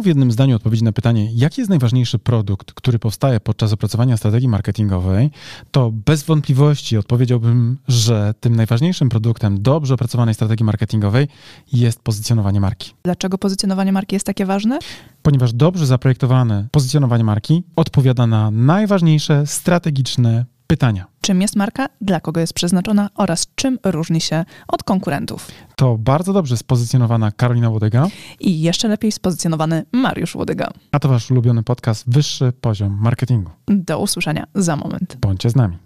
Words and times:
miał 0.00 0.04
w 0.04 0.06
jednym 0.06 0.32
zdaniu 0.32 0.56
odpowiedź 0.56 0.82
na 0.82 0.92
pytanie, 0.92 1.30
jaki 1.34 1.60
jest 1.60 1.70
najważniejszy 1.70 2.18
produkt, 2.18 2.72
który 2.72 2.98
powstaje 2.98 3.40
podczas 3.40 3.72
opracowania 3.72 4.16
strategii 4.16 4.48
marketingowej, 4.48 5.30
to 5.70 5.90
bez 5.90 6.22
wątpliwości 6.22 6.96
odpowiedziałbym, 6.96 7.78
że 7.88 8.34
tym 8.40 8.56
najważniejszym 8.56 9.08
produktem 9.08 9.62
dobrze 9.62 9.94
opracowanej 9.94 10.34
strategii 10.34 10.64
marketingowej 10.64 11.28
jest 11.72 12.00
pozycjonowanie 12.00 12.60
marki. 12.60 12.92
Dlaczego 13.02 13.38
pozycjonowanie 13.38 13.92
marki 13.92 14.16
jest 14.16 14.26
takie 14.26 14.46
ważne? 14.46 14.78
Ponieważ 15.22 15.52
dobrze 15.52 15.86
zaprojektowane 15.86 16.68
pozycjonowanie 16.70 17.24
marki 17.24 17.62
odpowiada 17.76 18.26
na 18.26 18.50
najważniejsze 18.50 19.46
strategiczne 19.46 20.44
pytania. 20.70 21.06
Czym 21.20 21.42
jest 21.42 21.56
marka, 21.56 21.88
dla 22.00 22.20
kogo 22.20 22.40
jest 22.40 22.52
przeznaczona 22.52 23.10
oraz 23.14 23.46
czym 23.54 23.78
różni 23.84 24.20
się 24.20 24.44
od 24.68 24.82
konkurentów. 24.82 25.50
To 25.76 25.98
bardzo 25.98 26.32
dobrze 26.32 26.56
spozycjonowana 26.56 27.32
Karolina 27.32 27.70
Łodyga. 27.70 28.06
I 28.40 28.60
jeszcze 28.60 28.88
lepiej 28.88 29.12
spozycjonowany 29.12 29.84
Mariusz 29.92 30.34
Łodyga. 30.34 30.70
A 30.92 30.98
to 30.98 31.08
wasz 31.08 31.30
ulubiony 31.30 31.62
podcast 31.62 32.04
Wyższy 32.06 32.52
Poziom 32.60 32.98
Marketingu. 33.00 33.50
Do 33.68 33.98
usłyszenia 33.98 34.46
za 34.54 34.76
moment. 34.76 35.16
Bądźcie 35.20 35.50
z 35.50 35.56
nami. 35.56 35.76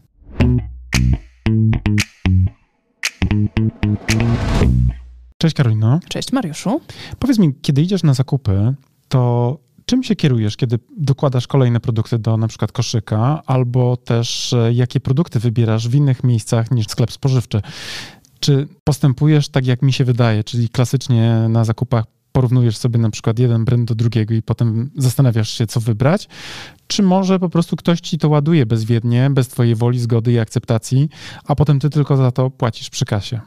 Cześć 5.39 5.57
Karolino. 5.57 6.01
Cześć 6.09 6.33
Mariuszu. 6.33 6.81
Powiedz 7.19 7.39
mi, 7.39 7.55
kiedy 7.63 7.83
idziesz 7.83 8.03
na 8.03 8.15
zakupy, 8.15 8.75
to 9.09 9.59
czym 9.87 10.03
się 10.03 10.17
kierujesz, 10.17 10.57
kiedy 10.57 10.79
dokładasz 10.97 11.47
kolejne 11.47 11.81
produkty 11.81 12.19
do 12.19 12.37
na 12.37 12.49
przykład 12.49 12.73
koszyka, 12.73 13.43
albo 13.47 13.97
też 13.97 14.53
e, 14.53 14.73
jakie 14.73 15.01
produkty 15.01 15.39
wybierasz 15.39 15.89
w 15.89 15.95
innych 15.95 16.25
miejscach 16.25 16.71
niż 16.71 16.87
sklep 16.87 17.13
spożywczy? 17.13 17.63
Czy 18.41 18.69
postępujesz 18.85 19.49
tak, 19.49 19.67
jak 19.67 19.83
mi 19.83 19.93
się 19.93 20.05
wydaje, 20.05 20.45
czyli 20.45 20.69
klasycznie 20.69 21.47
na 21.49 21.65
zakupach 21.65 22.05
porównujesz 22.33 22.77
sobie 22.77 22.99
na 22.99 23.11
przykład 23.11 23.39
jeden 23.39 23.65
brand 23.65 23.89
do 23.89 23.95
drugiego 23.95 24.35
i 24.35 24.43
potem 24.43 24.91
zastanawiasz 24.97 25.51
się, 25.51 25.67
co 25.67 25.81
wybrać? 25.81 26.29
Czy 26.87 27.03
może 27.03 27.39
po 27.39 27.49
prostu 27.49 27.77
ktoś 27.77 28.01
ci 28.01 28.19
to 28.19 28.29
ładuje 28.29 28.67
bezwiednie, 28.67 29.31
bez 29.31 29.49
twojej 29.49 29.75
woli, 29.75 30.01
zgody 30.01 30.33
i 30.33 30.39
akceptacji, 30.39 31.09
a 31.45 31.55
potem 31.55 31.81
ty 31.81 31.91
tylko 31.91 32.17
za 32.17 32.31
to 32.31 32.51
płacisz 32.51 32.91
przy 32.91 33.05
kasie? 33.05 33.41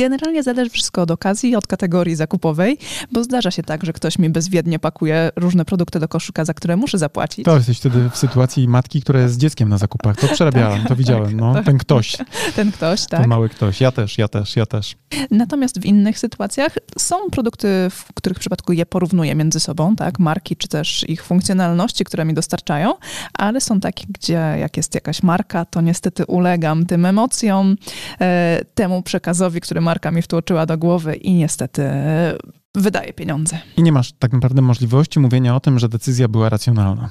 Generalnie 0.00 0.42
zależy 0.42 0.70
wszystko 0.70 1.02
od 1.02 1.10
okazji, 1.10 1.56
od 1.56 1.66
kategorii 1.66 2.16
zakupowej, 2.16 2.78
bo 3.12 3.24
zdarza 3.24 3.50
się 3.50 3.62
tak, 3.62 3.84
że 3.84 3.92
ktoś 3.92 4.18
mi 4.18 4.30
bezwiednie 4.30 4.78
pakuje 4.78 5.30
różne 5.36 5.64
produkty 5.64 6.00
do 6.00 6.08
koszyka, 6.08 6.44
za 6.44 6.54
które 6.54 6.76
muszę 6.76 6.98
zapłacić. 6.98 7.44
To 7.44 7.56
jesteś 7.56 7.78
wtedy 7.78 8.10
w 8.10 8.16
sytuacji 8.16 8.68
matki, 8.68 9.02
która 9.02 9.20
jest 9.20 9.34
z 9.34 9.38
dzieckiem 9.38 9.68
na 9.68 9.78
zakupach. 9.78 10.16
To 10.16 10.28
przerabiałem, 10.34 10.78
tak, 10.78 10.88
to 10.88 10.96
widziałem. 10.96 11.40
No, 11.40 11.54
tak. 11.54 11.64
Ten 11.64 11.78
ktoś. 11.78 12.16
Ten 12.56 12.72
ktoś, 12.72 13.06
tak. 13.06 13.20
Ten 13.20 13.28
mały 13.28 13.48
ktoś. 13.48 13.80
Ja 13.80 13.92
też, 13.92 14.18
ja 14.18 14.28
też, 14.28 14.56
ja 14.56 14.66
też. 14.66 14.96
Natomiast 15.30 15.80
w 15.80 15.84
innych 15.84 16.18
sytuacjach 16.18 16.78
są 16.98 17.16
produkty, 17.32 17.68
w 17.90 18.12
których 18.14 18.38
przypadku 18.38 18.72
je 18.72 18.86
porównuję 18.86 19.34
między 19.34 19.60
sobą, 19.60 19.96
tak, 19.96 20.18
marki 20.18 20.56
czy 20.56 20.68
też 20.68 21.04
ich 21.08 21.24
funkcjonalności, 21.24 22.04
które 22.04 22.24
mi 22.24 22.34
dostarczają, 22.34 22.94
ale 23.34 23.60
są 23.60 23.80
takie, 23.80 24.06
gdzie 24.08 24.56
jak 24.60 24.76
jest 24.76 24.94
jakaś 24.94 25.22
marka, 25.22 25.64
to 25.64 25.80
niestety 25.80 26.26
ulegam 26.26 26.86
tym 26.86 27.06
emocjom, 27.06 27.76
e, 28.20 28.60
temu 28.74 29.02
przekazowi, 29.02 29.60
który 29.60 29.80
marka 29.90 30.10
mi 30.10 30.22
wtłoczyła 30.22 30.66
do 30.66 30.78
głowy 30.78 31.14
i 31.14 31.32
niestety 31.32 31.82
wydaje 32.74 33.12
pieniądze. 33.12 33.58
I 33.76 33.82
nie 33.82 33.92
masz 33.92 34.12
tak 34.12 34.32
naprawdę 34.32 34.62
możliwości 34.62 35.20
mówienia 35.20 35.56
o 35.56 35.60
tym, 35.60 35.78
że 35.78 35.88
decyzja 35.88 36.28
była 36.28 36.48
racjonalna. 36.48 37.08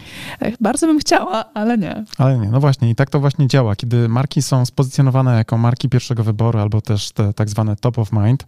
Bardzo 0.61 0.87
bym 0.87 0.99
chciała, 0.99 1.53
ale 1.53 1.77
nie. 1.77 2.05
Ale 2.17 2.37
nie, 2.37 2.49
no 2.49 2.59
właśnie 2.59 2.89
i 2.89 2.95
tak 2.95 3.09
to 3.09 3.19
właśnie 3.19 3.47
działa. 3.47 3.75
Kiedy 3.75 4.09
marki 4.09 4.41
są 4.41 4.65
spozycjonowane 4.65 5.37
jako 5.37 5.57
marki 5.57 5.89
pierwszego 5.89 6.23
wyboru 6.23 6.59
albo 6.59 6.81
też 6.81 7.11
te 7.11 7.33
tak 7.33 7.49
zwane 7.49 7.75
top 7.75 7.97
of 7.99 8.11
mind, 8.11 8.45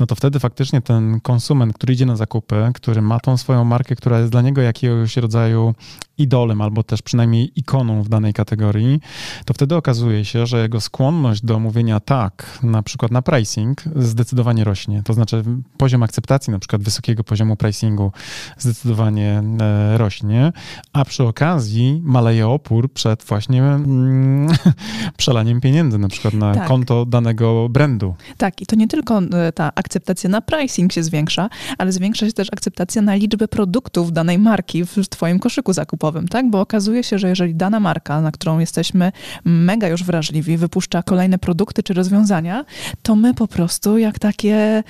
no 0.00 0.06
to 0.06 0.14
wtedy 0.14 0.40
faktycznie 0.40 0.80
ten 0.80 1.20
konsument, 1.20 1.74
który 1.74 1.92
idzie 1.92 2.06
na 2.06 2.16
zakupy, 2.16 2.70
który 2.74 3.02
ma 3.02 3.20
tą 3.20 3.36
swoją 3.36 3.64
markę, 3.64 3.96
która 3.96 4.18
jest 4.18 4.32
dla 4.32 4.42
niego 4.42 4.60
jakiegoś 4.60 5.16
rodzaju 5.16 5.74
idolem 6.18 6.60
albo 6.60 6.82
też 6.82 7.02
przynajmniej 7.02 7.52
ikoną 7.56 8.02
w 8.02 8.08
danej 8.08 8.32
kategorii, 8.32 9.00
to 9.44 9.54
wtedy 9.54 9.74
okazuje 9.74 10.24
się, 10.24 10.46
że 10.46 10.62
jego 10.62 10.80
skłonność 10.80 11.44
do 11.44 11.58
mówienia 11.58 12.00
tak, 12.00 12.58
na 12.62 12.82
przykład 12.82 13.12
na 13.12 13.22
pricing, 13.22 13.82
zdecydowanie 13.96 14.64
rośnie. 14.64 15.02
To 15.04 15.12
znaczy 15.12 15.44
poziom 15.76 16.02
akceptacji 16.02 16.50
na 16.50 16.58
przykład 16.58 16.82
wysokiego 16.82 17.24
poziomu 17.24 17.56
pricingu 17.56 18.12
zdecydowanie 18.58 19.42
e, 19.60 19.98
rośnie, 19.98 20.52
a 20.92 21.04
przy 21.04 21.24
okazji 21.24 22.00
maleje 22.04 22.48
opór 22.48 22.92
przed 22.92 23.24
właśnie 23.24 23.62
mm, 23.62 24.48
przelaniem 25.16 25.60
pieniędzy 25.60 25.98
na 25.98 26.08
przykład 26.08 26.34
na 26.34 26.54
tak. 26.54 26.68
konto 26.68 27.06
danego 27.06 27.68
brandu. 27.68 28.14
Tak, 28.36 28.60
i 28.60 28.66
to 28.66 28.76
nie 28.76 28.88
tylko 28.88 29.18
e, 29.18 29.52
ta 29.52 29.72
akceptacja 29.74 30.30
na 30.30 30.40
pricing 30.40 30.92
się 30.92 31.02
zwiększa, 31.02 31.48
ale 31.78 31.92
zwiększa 31.92 32.26
się 32.26 32.32
też 32.32 32.48
akceptacja 32.52 33.02
na 33.02 33.14
liczbę 33.14 33.48
produktów 33.48 34.12
danej 34.12 34.38
marki 34.38 34.84
w 34.84 35.08
twoim 35.08 35.38
koszyku 35.38 35.72
zakupowym 35.72 36.03
zakupowym, 36.04 36.28
tak? 36.28 36.50
Bo 36.50 36.60
okazuje 36.60 37.04
się, 37.04 37.18
że 37.18 37.28
jeżeli 37.28 37.54
dana 37.54 37.80
marka, 37.80 38.20
na 38.20 38.32
którą 38.32 38.58
jesteśmy 38.58 39.12
mega 39.44 39.88
już 39.88 40.04
wrażliwi, 40.04 40.56
wypuszcza 40.56 41.02
kolejne 41.02 41.38
produkty 41.38 41.82
czy 41.82 41.94
rozwiązania, 41.94 42.64
to 43.02 43.16
my 43.16 43.34
po 43.34 43.48
prostu 43.48 43.98
jak 43.98 44.18
takie 44.18 44.82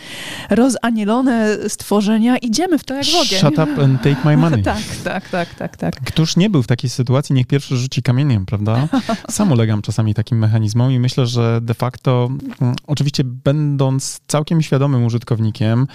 rozanielone 0.50 1.56
stworzenia 1.68 2.38
idziemy 2.38 2.78
w 2.78 2.84
to 2.84 2.94
jak 2.94 3.04
w 3.04 3.14
ogień. 3.14 3.40
Shut 3.40 3.58
up 3.58 3.84
and 3.84 4.02
take 4.02 4.16
my 4.24 4.36
money. 4.36 4.62
tak, 4.74 4.82
tak, 5.04 5.28
tak, 5.28 5.54
tak, 5.54 5.76
tak. 5.76 5.94
Któż 6.00 6.36
nie 6.36 6.50
był 6.50 6.62
w 6.62 6.66
takiej 6.66 6.90
sytuacji, 6.90 7.34
niech 7.34 7.46
pierwszy 7.46 7.76
rzuci 7.76 8.02
kamieniem, 8.02 8.46
prawda? 8.46 8.88
Sam 9.30 9.52
ulegam 9.52 9.82
czasami 9.82 10.14
takim 10.14 10.38
mechanizmom 10.38 10.92
i 10.92 10.98
myślę, 10.98 11.26
że 11.26 11.60
de 11.62 11.74
facto, 11.74 12.28
mm, 12.60 12.74
oczywiście 12.86 13.24
będąc 13.24 14.20
całkiem 14.26 14.62
świadomym 14.62 15.04
użytkownikiem 15.04 15.86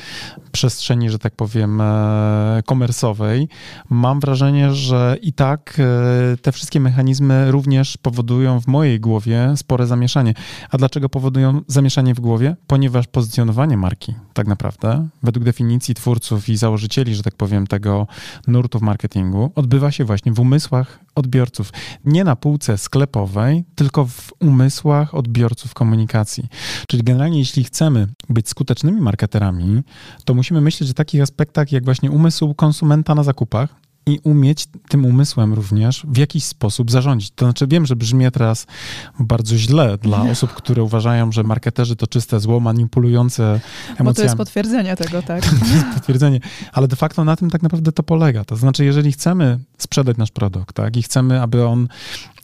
przestrzeni, 0.51 1.09
że 1.09 1.19
tak 1.19 1.35
powiem, 1.35 1.81
e, 1.81 2.63
komersowej, 2.65 3.47
mam 3.89 4.19
wrażenie, 4.19 4.73
że 4.73 5.08
i 5.15 5.33
tak 5.33 5.77
e, 5.79 6.37
te 6.37 6.51
wszystkie 6.51 6.79
mechanizmy 6.79 7.51
również 7.51 7.97
powodują 7.97 8.61
w 8.61 8.67
mojej 8.67 8.99
głowie 8.99 9.53
spore 9.55 9.87
zamieszanie. 9.87 10.33
A 10.71 10.77
dlaczego 10.77 11.09
powodują 11.09 11.61
zamieszanie 11.67 12.13
w 12.13 12.19
głowie? 12.19 12.55
Ponieważ 12.67 13.07
pozycjonowanie 13.07 13.77
marki, 13.77 14.15
tak 14.33 14.47
naprawdę, 14.47 15.07
według 15.23 15.45
definicji 15.45 15.95
twórców 15.95 16.49
i 16.49 16.57
założycieli, 16.57 17.15
że 17.15 17.23
tak 17.23 17.35
powiem, 17.35 17.67
tego 17.67 18.07
nurtu 18.47 18.79
w 18.79 18.81
marketingu, 18.81 19.51
odbywa 19.55 19.91
się 19.91 20.05
właśnie 20.05 20.31
w 20.31 20.39
umysłach 20.39 20.99
odbiorców. 21.15 21.71
Nie 22.05 22.23
na 22.23 22.35
półce 22.35 22.77
sklepowej, 22.77 23.63
tylko 23.75 24.05
w 24.05 24.33
umysłach 24.39 25.15
odbiorców 25.15 25.73
komunikacji. 25.73 26.47
Czyli 26.87 27.03
generalnie, 27.03 27.39
jeśli 27.39 27.63
chcemy 27.63 28.07
być 28.29 28.49
skutecznymi 28.49 29.01
marketerami, 29.01 29.83
to 30.25 30.33
musimy 30.33 30.61
myśleć 30.61 30.89
o 30.89 30.93
takich 30.93 31.21
aspektach, 31.21 31.71
jak 31.71 31.85
właśnie 31.85 32.11
umysł 32.11 32.53
konsumenta 32.53 33.15
na 33.15 33.23
zakupach, 33.23 33.75
i 34.09 34.19
umieć 34.23 34.67
tym 34.89 35.05
umysłem 35.05 35.53
również 35.53 36.05
w 36.09 36.17
jakiś 36.17 36.43
sposób 36.43 36.91
zarządzić. 36.91 37.31
To 37.31 37.45
znaczy, 37.45 37.67
wiem, 37.67 37.85
że 37.85 37.95
brzmi 37.95 38.19
teraz 38.31 38.67
bardzo 39.19 39.57
źle 39.57 39.97
dla 39.97 40.21
osób, 40.21 40.53
które 40.53 40.83
uważają, 40.83 41.31
że 41.31 41.43
marketerzy 41.43 41.95
to 41.95 42.07
czyste 42.07 42.39
zło, 42.39 42.59
manipulujące 42.59 43.43
emocjami. 43.43 44.05
Bo 44.05 44.13
to 44.13 44.21
jest 44.21 44.35
potwierdzenie 44.35 44.95
tego, 44.95 45.21
tak? 45.21 45.45
to 45.59 45.65
jest 45.73 45.85
potwierdzenie, 45.93 46.39
ale 46.73 46.87
de 46.87 46.95
facto 46.95 47.25
na 47.25 47.35
tym 47.35 47.49
tak 47.49 47.63
naprawdę 47.63 47.91
to 47.91 48.03
polega. 48.03 48.45
To 48.45 48.55
znaczy, 48.55 48.85
jeżeli 48.85 49.11
chcemy 49.11 49.59
sprzedać 49.77 50.17
nasz 50.17 50.31
produkt, 50.31 50.75
tak, 50.75 50.97
i 50.97 51.03
chcemy, 51.03 51.41
aby 51.41 51.65
on 51.65 51.87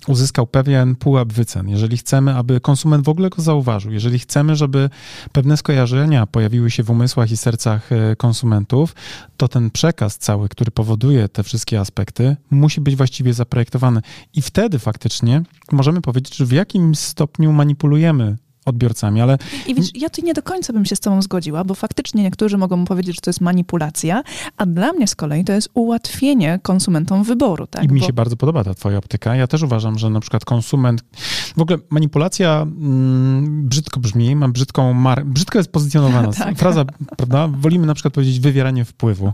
uzyskał 0.08 0.48
pewien 0.48 0.96
pułap 0.96 1.34
wycen, 1.34 1.70
jeżeli 1.70 1.98
chcemy, 1.98 2.36
aby 2.36 2.62
konsument 2.62 3.06
w 3.06 3.10
ogóle 3.10 3.30
go 3.30 3.42
zauważył, 3.42 3.92
jeżeli 3.92 4.20
chcemy, 4.20 4.56
żeby 4.56 4.90
pewne 5.32 5.58
skojarzenia 5.58 6.28
pojawiły 6.28 6.72
się 6.72 6.84
w 6.84 6.90
umysłach 6.90 7.32
i 7.32 7.38
sercach 7.38 7.92
e, 7.92 8.16
konsumentów, 8.16 8.96
to 9.38 9.48
ten 9.48 9.72
przekaz 9.72 10.18
cały, 10.18 10.50
który 10.50 10.72
powoduje 10.72 11.30
te 11.30 11.44
wszystkie 11.44 11.80
aspekty, 11.80 12.36
musi 12.50 12.82
być 12.82 12.96
właściwie 12.96 13.34
zaprojektowany. 13.34 14.02
I 14.34 14.42
wtedy 14.42 14.80
faktycznie 14.80 15.44
możemy 15.72 16.02
powiedzieć, 16.02 16.36
że 16.36 16.46
w 16.46 16.52
jakim 16.52 16.96
stopniu 16.96 17.52
manipulujemy 17.52 18.38
odbiorcami, 18.66 19.22
ale... 19.22 19.38
I 19.68 19.76
wiesz, 19.76 19.90
ja 19.96 20.10
tu 20.10 20.26
nie 20.26 20.34
do 20.34 20.42
końca 20.42 20.74
bym 20.74 20.86
się 20.86 20.96
z 20.96 21.00
tobą 21.00 21.22
zgodziła, 21.22 21.64
bo 21.64 21.76
faktycznie 21.76 22.24
niektórzy 22.24 22.58
mogą 22.58 22.86
powiedzieć, 22.86 23.16
że 23.16 23.22
to 23.22 23.30
jest 23.30 23.42
manipulacja, 23.42 24.24
a 24.58 24.66
dla 24.66 24.94
mnie 24.94 25.08
z 25.08 25.16
kolei 25.16 25.44
to 25.44 25.54
jest 25.54 25.70
ułatwienie 25.74 26.60
konsumentom 26.64 27.24
wyboru. 27.24 27.68
Tak? 27.68 27.84
I 27.84 27.88
mi 27.88 28.00
bo... 28.00 28.08
się 28.08 28.14
bardzo 28.14 28.38
podoba 28.38 28.64
ta 28.64 28.74
twoja 28.74 28.98
optyka. 28.98 29.36
Ja 29.36 29.48
też 29.48 29.64
uważam, 29.64 30.00
że 30.00 30.10
na 30.10 30.20
przykład 30.20 30.46
konsument... 30.46 31.04
W 31.58 31.62
ogóle 31.62 31.80
manipulacja 31.90 32.62
mm, 32.62 33.68
brzydko 33.68 34.00
brzmi, 34.00 34.36
ma 34.36 34.48
brzydką 34.48 34.94
mar... 34.94 35.26
Brzydko 35.26 35.58
jest 35.58 35.72
pozycjonowana. 35.72 36.34
tak. 36.44 36.58
Fraza, 36.58 36.86
prawda? 37.18 37.48
Wolimy 37.48 37.88
na 37.88 37.94
przykład 37.94 38.14
powiedzieć 38.14 38.40
wywieranie 38.40 38.86
wpływu, 38.86 39.34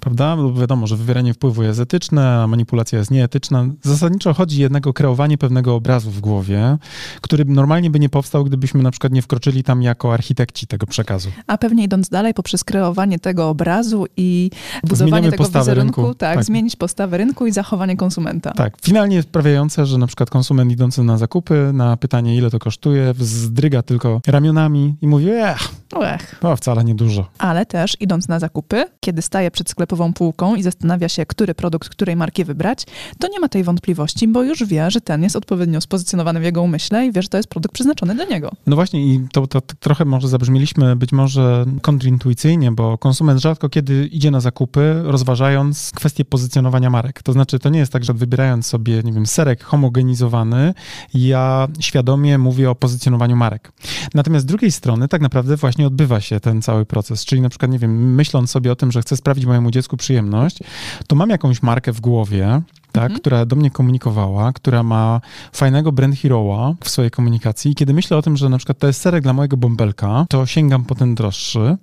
prawda? 0.00 0.36
Bo 0.36 0.54
wiadomo, 0.54 0.86
że 0.86 0.96
wywieranie 0.96 1.34
wpływu 1.34 1.62
jest 1.62 1.80
etyczne, 1.80 2.42
a 2.42 2.46
manipulacja 2.46 2.98
jest 2.98 3.10
nieetyczna. 3.10 3.66
Zasadniczo 3.82 4.34
chodzi 4.34 4.60
jednak 4.60 4.86
o 4.86 4.92
kreowanie 4.92 5.38
pewnego 5.38 5.74
obrazu 5.74 6.10
w 6.10 6.20
głowie, 6.20 6.78
który 7.20 7.44
normalnie 7.44 7.90
by 7.90 8.00
nie 8.00 8.08
powstał, 8.08 8.44
gdybyśmy 8.52 8.82
na 8.82 8.90
przykład 8.90 9.12
nie 9.12 9.22
wkroczyli 9.22 9.64
tam 9.64 9.82
jako 9.82 10.14
architekci 10.14 10.66
tego 10.66 10.86
przekazu. 10.86 11.30
A 11.46 11.58
pewnie 11.58 11.84
idąc 11.84 12.08
dalej, 12.08 12.34
poprzez 12.34 12.64
kreowanie 12.64 13.18
tego 13.18 13.48
obrazu 13.48 14.06
i 14.16 14.50
budowanie 14.82 15.10
Zmieniamy 15.10 15.30
tego 15.30 15.44
wizerunku, 15.44 16.02
rynku. 16.02 16.14
Tak, 16.14 16.36
tak, 16.36 16.44
zmienić 16.44 16.76
postawę 16.76 17.18
rynku 17.18 17.46
i 17.46 17.52
zachowanie 17.52 17.96
konsumenta. 17.96 18.52
Tak, 18.52 18.76
finalnie 18.82 19.22
sprawiające, 19.22 19.86
że 19.86 19.98
na 19.98 20.06
przykład 20.06 20.30
konsument 20.30 20.72
idący 20.72 21.02
na 21.02 21.18
zakupy, 21.18 21.70
na 21.72 21.96
pytanie 21.96 22.36
ile 22.36 22.50
to 22.50 22.58
kosztuje, 22.58 23.14
wzdryga 23.14 23.82
tylko 23.82 24.20
ramionami 24.26 24.94
i 25.02 25.06
mówi, 25.06 25.30
eh, 25.30 25.58
Ech. 26.00 26.38
No, 26.42 26.56
wcale 26.56 26.84
niedużo. 26.84 27.26
Ale 27.38 27.66
też 27.66 27.96
idąc 28.00 28.28
na 28.28 28.38
zakupy, 28.38 28.84
kiedy 29.00 29.22
staje 29.22 29.50
przed 29.50 29.70
sklepową 29.70 30.12
półką 30.12 30.54
i 30.54 30.62
zastanawia 30.62 31.08
się, 31.08 31.26
który 31.26 31.54
produkt 31.54 31.88
której 31.88 32.16
marki 32.16 32.44
wybrać, 32.44 32.86
to 33.18 33.28
nie 33.28 33.40
ma 33.40 33.48
tej 33.48 33.64
wątpliwości, 33.64 34.28
bo 34.28 34.42
już 34.42 34.64
wie, 34.64 34.90
że 34.90 35.00
ten 35.00 35.22
jest 35.22 35.36
odpowiednio 35.36 35.80
spozycjonowany 35.80 36.40
w 36.40 36.42
jego 36.42 36.62
umyśle 36.62 37.06
i 37.06 37.12
wie, 37.12 37.22
że 37.22 37.28
to 37.28 37.36
jest 37.36 37.48
produkt 37.48 37.74
przeznaczony 37.74 38.14
dla 38.14 38.24
niego. 38.24 38.41
No 38.66 38.76
właśnie 38.76 39.06
i 39.06 39.20
to, 39.32 39.46
to, 39.46 39.60
to 39.60 39.74
trochę 39.80 40.04
może 40.04 40.28
zabrzmieliśmy 40.28 40.96
być 40.96 41.12
może 41.12 41.64
kontrintuicyjnie, 41.82 42.72
bo 42.72 42.98
konsument 42.98 43.40
rzadko 43.40 43.68
kiedy 43.68 44.06
idzie 44.06 44.30
na 44.30 44.40
zakupy, 44.40 45.02
rozważając 45.04 45.90
kwestię 45.94 46.24
pozycjonowania 46.24 46.90
marek. 46.90 47.22
To 47.22 47.32
znaczy, 47.32 47.58
to 47.58 47.70
nie 47.70 47.78
jest 47.78 47.92
tak, 47.92 48.04
że 48.04 48.14
wybierając 48.14 48.66
sobie, 48.66 49.02
nie 49.04 49.12
wiem, 49.12 49.26
serek 49.26 49.64
homogenizowany, 49.64 50.74
ja 51.14 51.68
świadomie 51.80 52.38
mówię 52.38 52.70
o 52.70 52.74
pozycjonowaniu 52.74 53.36
marek. 53.36 53.72
Natomiast 54.14 54.42
z 54.42 54.46
drugiej 54.46 54.72
strony 54.72 55.08
tak 55.08 55.20
naprawdę 55.20 55.56
właśnie 55.56 55.86
odbywa 55.86 56.20
się 56.20 56.40
ten 56.40 56.62
cały 56.62 56.86
proces, 56.86 57.24
czyli 57.24 57.42
na 57.42 57.48
przykład, 57.48 57.70
nie 57.70 57.78
wiem, 57.78 58.14
myśląc 58.14 58.50
sobie 58.50 58.72
o 58.72 58.76
tym, 58.76 58.92
że 58.92 59.00
chcę 59.00 59.16
sprawić 59.16 59.46
mojemu 59.46 59.70
dziecku 59.70 59.96
przyjemność, 59.96 60.58
to 61.06 61.16
mam 61.16 61.30
jakąś 61.30 61.62
markę 61.62 61.92
w 61.92 62.00
głowie, 62.00 62.62
tak, 62.92 63.04
mhm. 63.04 63.20
która 63.20 63.46
do 63.46 63.56
mnie 63.56 63.70
komunikowała, 63.70 64.52
która 64.52 64.82
ma 64.82 65.20
fajnego 65.52 65.92
brand 65.92 66.14
hero'a 66.14 66.74
w 66.84 66.88
swojej 66.88 67.10
komunikacji. 67.10 67.70
I 67.70 67.74
kiedy 67.74 67.94
myślę 67.94 68.16
o 68.16 68.22
tym, 68.22 68.36
że 68.36 68.48
na 68.48 68.56
przykład 68.56 68.78
to 68.78 68.86
jest 68.86 69.00
serek 69.00 69.22
dla 69.22 69.32
mojego 69.32 69.56
bąbelka, 69.56 70.26
to 70.28 70.46
sięgam 70.46 70.84
po 70.84 70.94
ten 70.94 71.14
droższy. 71.14 71.76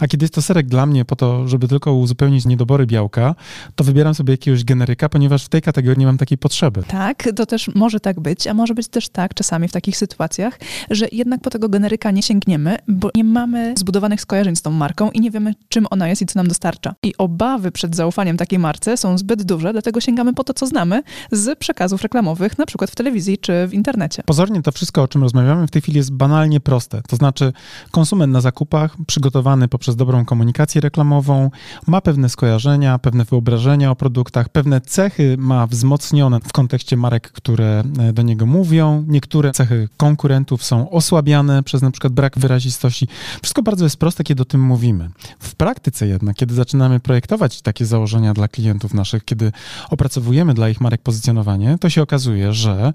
A 0.00 0.06
kiedy 0.06 0.24
jest 0.24 0.34
to 0.34 0.42
serek 0.42 0.66
dla 0.66 0.86
mnie 0.86 1.04
po 1.04 1.16
to, 1.16 1.48
żeby 1.48 1.68
tylko 1.68 1.92
uzupełnić 1.92 2.46
niedobory 2.46 2.86
białka, 2.86 3.34
to 3.74 3.84
wybieram 3.84 4.14
sobie 4.14 4.32
jakiegoś 4.32 4.64
generyka, 4.64 5.08
ponieważ 5.08 5.44
w 5.44 5.48
tej 5.48 5.62
kategorii 5.62 6.00
nie 6.00 6.06
mam 6.06 6.18
takiej 6.18 6.38
potrzeby. 6.38 6.82
Tak, 6.88 7.28
to 7.36 7.46
też 7.46 7.70
może 7.74 8.00
tak 8.00 8.20
być, 8.20 8.46
a 8.46 8.54
może 8.54 8.74
być 8.74 8.88
też 8.88 9.08
tak 9.08 9.34
czasami 9.34 9.68
w 9.68 9.72
takich 9.72 9.96
sytuacjach, 9.96 10.58
że 10.90 11.06
jednak 11.12 11.40
po 11.40 11.50
tego 11.50 11.68
generyka 11.68 12.10
nie 12.10 12.22
sięgniemy, 12.22 12.76
bo 12.88 13.10
nie 13.14 13.24
mamy 13.24 13.74
zbudowanych 13.78 14.20
skojarzeń 14.20 14.56
z 14.56 14.62
tą 14.62 14.70
marką 14.70 15.10
i 15.10 15.20
nie 15.20 15.30
wiemy, 15.30 15.54
czym 15.68 15.86
ona 15.90 16.08
jest 16.08 16.22
i 16.22 16.26
co 16.26 16.38
nam 16.38 16.48
dostarcza. 16.48 16.94
I 17.02 17.14
obawy 17.18 17.70
przed 17.70 17.96
zaufaniem 17.96 18.36
takiej 18.36 18.58
marce 18.58 18.96
są 18.96 19.18
zbyt 19.18 19.42
duże, 19.42 19.72
dlatego 19.72 20.00
sięgamy 20.00 20.34
po 20.34 20.44
to, 20.44 20.54
co 20.54 20.66
znamy 20.66 21.02
z 21.32 21.58
przekazów 21.58 22.02
reklamowych, 22.02 22.58
na 22.58 22.66
przykład 22.66 22.90
w 22.90 22.94
telewizji 22.94 23.38
czy 23.38 23.66
w 23.66 23.74
internecie. 23.74 24.22
Pozornie 24.26 24.62
to 24.62 24.72
wszystko, 24.72 25.02
o 25.02 25.08
czym 25.08 25.22
rozmawiamy 25.22 25.66
w 25.66 25.70
tej 25.70 25.82
chwili 25.82 25.98
jest 25.98 26.12
banalnie 26.12 26.60
proste. 26.60 27.02
To 27.08 27.16
znaczy 27.16 27.52
konsument 27.90 28.32
na 28.32 28.40
zakupach 28.40 28.96
przygotowany 29.06 29.65
poprzez 29.68 29.96
dobrą 29.96 30.24
komunikację 30.24 30.80
reklamową, 30.80 31.50
ma 31.86 32.00
pewne 32.00 32.28
skojarzenia, 32.28 32.98
pewne 32.98 33.24
wyobrażenia 33.24 33.90
o 33.90 33.96
produktach, 33.96 34.48
pewne 34.48 34.80
cechy 34.80 35.36
ma 35.38 35.66
wzmocnione 35.66 36.40
w 36.40 36.52
kontekście 36.52 36.96
marek, 36.96 37.32
które 37.32 37.84
e, 37.98 38.12
do 38.12 38.22
niego 38.22 38.46
mówią. 38.46 39.04
Niektóre 39.08 39.52
cechy 39.52 39.88
konkurentów 39.96 40.64
są 40.64 40.90
osłabiane 40.90 41.62
przez 41.62 41.82
na 41.82 41.90
przykład 41.90 42.12
brak 42.12 42.38
wyrazistości. 42.38 43.08
Wszystko 43.42 43.62
bardzo 43.62 43.84
jest 43.84 43.96
proste, 43.96 44.24
kiedy 44.24 44.42
o 44.42 44.44
tym 44.44 44.60
mówimy. 44.60 45.10
W 45.38 45.54
praktyce 45.54 46.06
jednak, 46.06 46.36
kiedy 46.36 46.54
zaczynamy 46.54 47.00
projektować 47.00 47.62
takie 47.62 47.86
założenia 47.86 48.34
dla 48.34 48.48
klientów 48.48 48.94
naszych, 48.94 49.24
kiedy 49.24 49.52
opracowujemy 49.90 50.54
dla 50.54 50.68
ich 50.68 50.80
marek 50.80 51.02
pozycjonowanie, 51.02 51.78
to 51.80 51.90
się 51.90 52.02
okazuje, 52.02 52.52
że 52.52 52.92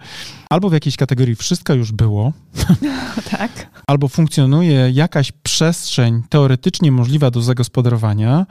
albo 0.49 0.69
w 0.69 0.73
jakiejś 0.73 0.97
kategorii 0.97 1.35
wszystko 1.35 1.73
już 1.73 1.91
było, 1.91 2.33
tak. 3.37 3.70
Albo 3.91 4.07
funkcjonuje 4.07 4.89
jakaś 4.93 5.31
przestrzeń 5.31 6.23
teoretycznie 6.29 6.91
możliwa 6.91 7.31
do 7.31 7.41
zagospodarowania, 7.41 8.45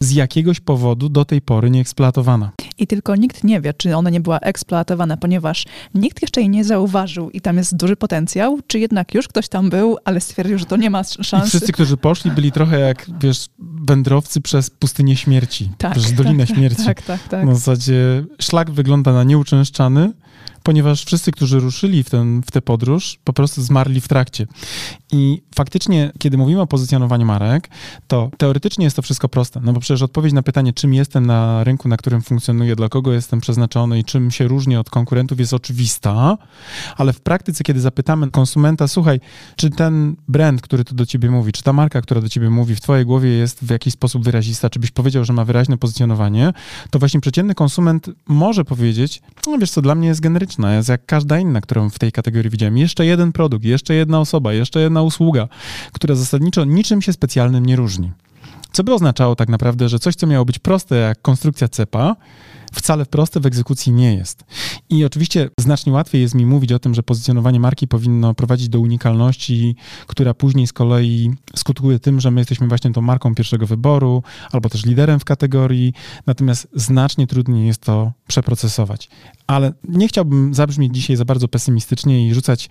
z 0.00 0.12
jakiegoś 0.12 0.60
powodu 0.60 1.08
do 1.08 1.24
tej 1.24 1.40
pory 1.40 1.70
nie 1.70 1.80
eksploatowana. 1.80 2.50
I 2.78 2.86
tylko 2.86 3.16
nikt 3.16 3.44
nie 3.44 3.60
wie, 3.60 3.74
czy 3.74 3.96
ona 3.96 4.10
nie 4.10 4.20
była 4.20 4.38
eksploatowana, 4.38 5.16
ponieważ 5.16 5.64
nikt 5.94 6.22
jeszcze 6.22 6.40
jej 6.40 6.50
nie 6.50 6.64
zauważył 6.64 7.30
i 7.30 7.40
tam 7.40 7.56
jest 7.56 7.76
duży 7.76 7.96
potencjał, 7.96 8.58
czy 8.66 8.78
jednak 8.78 9.14
już 9.14 9.28
ktoś 9.28 9.48
tam 9.48 9.70
był, 9.70 9.96
ale 10.04 10.20
stwierdził, 10.20 10.58
że 10.58 10.64
to 10.64 10.76
nie 10.76 10.90
ma 10.90 11.04
szansy. 11.04 11.46
I 11.46 11.48
wszyscy, 11.48 11.72
którzy 11.72 11.96
poszli, 11.96 12.30
byli 12.30 12.52
trochę 12.52 12.80
jak, 12.80 13.06
wiesz, 13.20 13.46
wędrowcy 13.58 14.40
przez 14.40 14.70
pustynię 14.70 15.16
śmierci, 15.16 15.70
tak, 15.78 15.92
przez 15.92 16.12
Dolinę 16.12 16.46
tak, 16.46 16.56
Śmierci. 16.56 16.84
Tak, 16.94 17.02
tak, 17.02 17.28
tak. 17.28 17.46
Na 17.46 17.54
zasadzie 17.54 18.24
szlak 18.40 18.70
wygląda 18.70 19.12
na 19.12 19.24
nieuczęszczany, 19.24 20.12
ponieważ 20.66 21.04
wszyscy, 21.04 21.32
którzy 21.32 21.60
ruszyli 21.60 22.04
w, 22.04 22.10
ten, 22.10 22.42
w 22.42 22.50
tę 22.50 22.62
podróż, 22.62 23.18
po 23.24 23.32
prostu 23.32 23.62
zmarli 23.62 24.00
w 24.00 24.08
trakcie. 24.08 24.46
I 25.12 25.42
faktycznie, 25.54 26.12
kiedy 26.18 26.38
mówimy 26.38 26.60
o 26.60 26.66
pozycjonowaniu 26.66 27.26
marek, 27.26 27.68
to 28.06 28.30
teoretycznie 28.38 28.84
jest 28.84 28.96
to 28.96 29.02
wszystko 29.02 29.28
proste, 29.28 29.60
no 29.60 29.72
bo 29.72 29.80
przecież 29.80 30.02
odpowiedź 30.02 30.32
na 30.32 30.42
pytanie, 30.42 30.72
czym 30.72 30.94
jestem 30.94 31.26
na 31.26 31.64
rynku, 31.64 31.88
na 31.88 31.96
którym 31.96 32.22
funkcjonuję, 32.22 32.76
dla 32.76 32.88
kogo 32.88 33.12
jestem 33.12 33.40
przeznaczony 33.40 33.98
i 33.98 34.04
czym 34.04 34.30
się 34.30 34.48
różni 34.48 34.76
od 34.76 34.90
konkurentów, 34.90 35.40
jest 35.40 35.54
oczywista, 35.54 36.38
ale 36.96 37.12
w 37.12 37.20
praktyce, 37.20 37.64
kiedy 37.64 37.80
zapytamy 37.80 38.30
konsumenta, 38.30 38.88
słuchaj, 38.88 39.20
czy 39.56 39.70
ten 39.70 40.16
brand, 40.28 40.60
który 40.60 40.84
tu 40.84 40.94
do 40.94 41.06
ciebie 41.06 41.30
mówi, 41.30 41.52
czy 41.52 41.62
ta 41.62 41.72
marka, 41.72 42.02
która 42.02 42.20
do 42.20 42.28
ciebie 42.28 42.50
mówi, 42.50 42.74
w 42.74 42.80
twojej 42.80 43.06
głowie 43.06 43.30
jest 43.30 43.64
w 43.64 43.70
jakiś 43.70 43.92
sposób 43.92 44.24
wyrazista, 44.24 44.70
czy 44.70 44.78
byś 44.78 44.90
powiedział, 44.90 45.24
że 45.24 45.32
ma 45.32 45.44
wyraźne 45.44 45.78
pozycjonowanie, 45.78 46.52
to 46.90 46.98
właśnie 46.98 47.20
przeciętny 47.20 47.54
konsument 47.54 48.10
może 48.28 48.64
powiedzieć, 48.64 49.22
no 49.46 49.58
wiesz 49.58 49.70
co, 49.70 49.82
dla 49.82 49.94
mnie 49.94 50.08
jest 50.08 50.20
generyczna, 50.56 50.76
jest 50.76 50.88
jak 50.88 51.06
każda 51.06 51.38
inna, 51.38 51.60
którą 51.60 51.90
w 51.90 51.98
tej 51.98 52.12
kategorii 52.12 52.50
widziałem. 52.50 52.78
Jeszcze 52.78 53.06
jeden 53.06 53.32
produkt, 53.32 53.64
jeszcze 53.64 53.94
jedna 53.94 54.20
osoba, 54.20 54.52
jeszcze 54.52 54.80
jedna 54.80 55.02
usługa, 55.02 55.48
która 55.92 56.14
zasadniczo 56.14 56.64
niczym 56.64 57.02
się 57.02 57.12
specjalnym 57.12 57.66
nie 57.66 57.76
różni. 57.76 58.12
Co 58.72 58.84
by 58.84 58.94
oznaczało 58.94 59.36
tak 59.36 59.48
naprawdę, 59.48 59.88
że 59.88 59.98
coś, 59.98 60.14
co 60.14 60.26
miało 60.26 60.44
być 60.44 60.58
proste 60.58 60.96
jak 60.96 61.22
konstrukcja 61.22 61.68
cepa, 61.68 62.16
wcale 62.76 63.06
proste 63.06 63.40
w 63.40 63.46
egzekucji 63.46 63.92
nie 63.92 64.14
jest. 64.14 64.44
I 64.88 65.04
oczywiście 65.04 65.50
znacznie 65.60 65.92
łatwiej 65.92 66.22
jest 66.22 66.34
mi 66.34 66.46
mówić 66.46 66.72
o 66.72 66.78
tym, 66.78 66.94
że 66.94 67.02
pozycjonowanie 67.02 67.60
marki 67.60 67.88
powinno 67.88 68.34
prowadzić 68.34 68.68
do 68.68 68.80
unikalności, 68.80 69.76
która 70.06 70.34
później 70.34 70.66
z 70.66 70.72
kolei 70.72 71.30
skutkuje 71.56 71.98
tym, 71.98 72.20
że 72.20 72.30
my 72.30 72.40
jesteśmy 72.40 72.68
właśnie 72.68 72.92
tą 72.92 73.00
marką 73.00 73.34
pierwszego 73.34 73.66
wyboru, 73.66 74.22
albo 74.52 74.68
też 74.68 74.86
liderem 74.86 75.20
w 75.20 75.24
kategorii, 75.24 75.92
natomiast 76.26 76.68
znacznie 76.74 77.26
trudniej 77.26 77.66
jest 77.66 77.80
to 77.80 78.12
przeprocesować. 78.28 79.08
Ale 79.46 79.72
nie 79.88 80.08
chciałbym 80.08 80.54
zabrzmieć 80.54 80.94
dzisiaj 80.94 81.16
za 81.16 81.24
bardzo 81.24 81.48
pesymistycznie 81.48 82.28
i 82.28 82.34
rzucać 82.34 82.68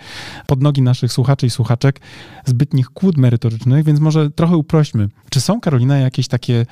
pod 0.48 0.62
nogi 0.62 0.82
naszych 0.82 1.12
słuchaczy 1.12 1.46
i 1.46 1.50
słuchaczek 1.50 2.02
zbytnich 2.46 2.90
kłód 2.90 3.18
merytorycznych, 3.18 3.86
więc 3.86 4.00
może 4.00 4.32
trochę 4.32 4.58
uprośćmy. 4.58 5.10
Czy 5.30 5.42
są, 5.42 5.62
Karolina, 5.62 5.98
jakieś 5.98 6.28
takie 6.28 6.66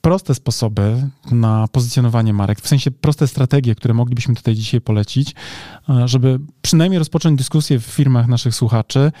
proste 0.00 0.34
sposoby 0.34 1.10
na 1.30 1.68
pozycjonowanie 1.72 2.32
marek, 2.32 2.60
w 2.60 2.68
sensie 2.68 2.75
proste 2.90 3.28
strategie, 3.28 3.74
które 3.74 3.94
moglibyśmy 3.94 4.34
tutaj 4.34 4.54
dzisiaj 4.54 4.80
polecić, 4.80 5.34
e, 5.88 6.08
żeby 6.08 6.38
przynajmniej 6.62 6.98
rozpocząć 6.98 7.38
dyskusję 7.38 7.80
w 7.80 7.84
firmach 7.84 8.26
naszych 8.28 8.54
słuchaczy, 8.54 9.12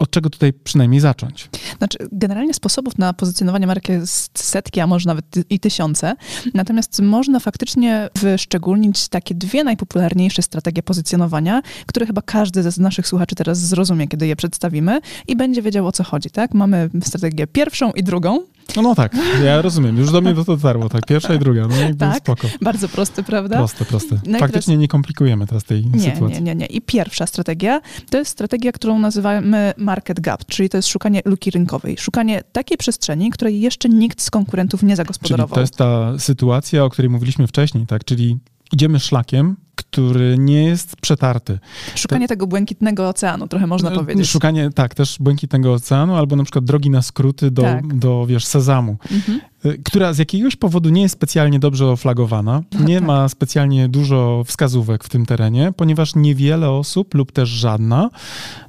od 0.00 0.10
czego 0.10 0.30
tutaj 0.30 0.52
przynajmniej 0.52 1.00
zacząć? 1.00 1.50
Znaczy, 1.78 1.98
generalnie 2.12 2.54
sposobów 2.54 2.98
na 2.98 3.12
pozycjonowanie 3.12 3.66
marki 3.66 3.92
jest 3.92 4.38
setki, 4.38 4.80
a 4.80 4.86
może 4.86 5.08
nawet 5.08 5.24
i 5.50 5.60
tysiące. 5.60 6.14
Natomiast 6.54 7.00
można 7.00 7.40
faktycznie 7.40 8.08
wyszczególnić 8.14 9.08
takie 9.08 9.34
dwie 9.34 9.64
najpopularniejsze 9.64 10.42
strategie 10.42 10.82
pozycjonowania, 10.82 11.62
które 11.86 12.06
chyba 12.06 12.22
każdy 12.22 12.70
z 12.70 12.78
naszych 12.78 13.08
słuchaczy 13.08 13.34
teraz 13.34 13.58
zrozumie, 13.58 14.08
kiedy 14.08 14.26
je 14.26 14.36
przedstawimy 14.36 15.00
i 15.28 15.36
będzie 15.36 15.62
wiedział 15.62 15.86
o 15.86 15.92
co 15.92 16.04
chodzi, 16.04 16.30
tak? 16.30 16.54
Mamy 16.54 16.90
strategię 17.02 17.46
pierwszą 17.46 17.92
i 17.92 18.02
drugą. 18.02 18.38
No, 18.76 18.82
no 18.82 18.94
tak, 18.94 19.16
ja 19.44 19.62
rozumiem. 19.62 19.96
Już 19.96 20.12
do 20.12 20.20
mnie 20.20 20.34
to 20.34 20.44
dotarło, 20.44 20.88
tak. 20.88 21.06
Pierwsza 21.06 21.34
i 21.34 21.38
druga. 21.38 21.62
No 21.68 21.74
tak, 21.98 22.16
spoko. 22.16 22.48
bardzo 22.62 22.88
proste, 22.88 23.22
prawda? 23.22 23.56
Proste, 23.56 23.84
proste. 23.84 24.20
Faktycznie 24.38 24.76
nie 24.76 24.88
komplikujemy 24.88 25.46
teraz 25.46 25.64
tej 25.64 25.86
nie, 25.86 26.00
sytuacji. 26.00 26.36
Nie, 26.36 26.40
nie, 26.40 26.54
nie. 26.54 26.66
I 26.66 26.80
pierwsza 26.80 27.26
strategia 27.26 27.80
to 28.10 28.18
jest 28.18 28.30
strategia, 28.30 28.72
którą 28.72 28.98
nazywamy 28.98 29.72
market 29.90 30.20
gap, 30.20 30.44
czyli 30.44 30.68
to 30.68 30.78
jest 30.78 30.88
szukanie 30.88 31.20
luki 31.24 31.50
rynkowej. 31.50 31.96
Szukanie 31.98 32.42
takiej 32.52 32.78
przestrzeni, 32.78 33.30
której 33.30 33.60
jeszcze 33.60 33.88
nikt 33.88 34.22
z 34.22 34.30
konkurentów 34.30 34.82
nie 34.82 34.96
zagospodarował. 34.96 35.48
Czyli 35.48 35.54
to 35.54 35.60
jest 35.60 35.76
ta 35.76 36.18
sytuacja, 36.18 36.84
o 36.84 36.90
której 36.90 37.10
mówiliśmy 37.10 37.46
wcześniej, 37.46 37.86
tak? 37.86 38.04
Czyli 38.04 38.38
idziemy 38.72 39.00
szlakiem, 39.00 39.56
który 39.74 40.36
nie 40.38 40.64
jest 40.64 40.96
przetarty. 40.96 41.58
Szukanie 41.94 42.28
tego 42.28 42.46
błękitnego 42.46 43.08
oceanu, 43.08 43.48
trochę 43.48 43.66
można 43.66 43.90
no, 43.90 43.96
powiedzieć. 43.96 44.28
Szukanie, 44.28 44.70
tak, 44.74 44.94
też 44.94 45.16
błękitnego 45.20 45.72
oceanu, 45.72 46.16
albo 46.16 46.36
na 46.36 46.44
przykład 46.44 46.64
drogi 46.64 46.90
na 46.90 47.02
skróty 47.02 47.50
do, 47.50 47.62
tak. 47.62 47.98
do 47.98 48.26
wiesz, 48.26 48.46
sezamu, 48.46 48.96
mhm. 49.12 49.40
Y, 49.64 49.78
która 49.84 50.12
z 50.12 50.18
jakiegoś 50.18 50.56
powodu 50.56 50.90
nie 50.90 51.02
jest 51.02 51.14
specjalnie 51.14 51.58
dobrze 51.58 51.86
oflagowana, 51.86 52.62
no, 52.72 52.84
nie 52.84 52.98
tak. 52.98 53.06
ma 53.06 53.28
specjalnie 53.28 53.88
dużo 53.88 54.44
wskazówek 54.46 55.04
w 55.04 55.08
tym 55.08 55.26
terenie, 55.26 55.72
ponieważ 55.76 56.14
niewiele 56.14 56.70
osób 56.70 57.14
lub 57.14 57.32
też 57.32 57.48
żadna, 57.48 58.10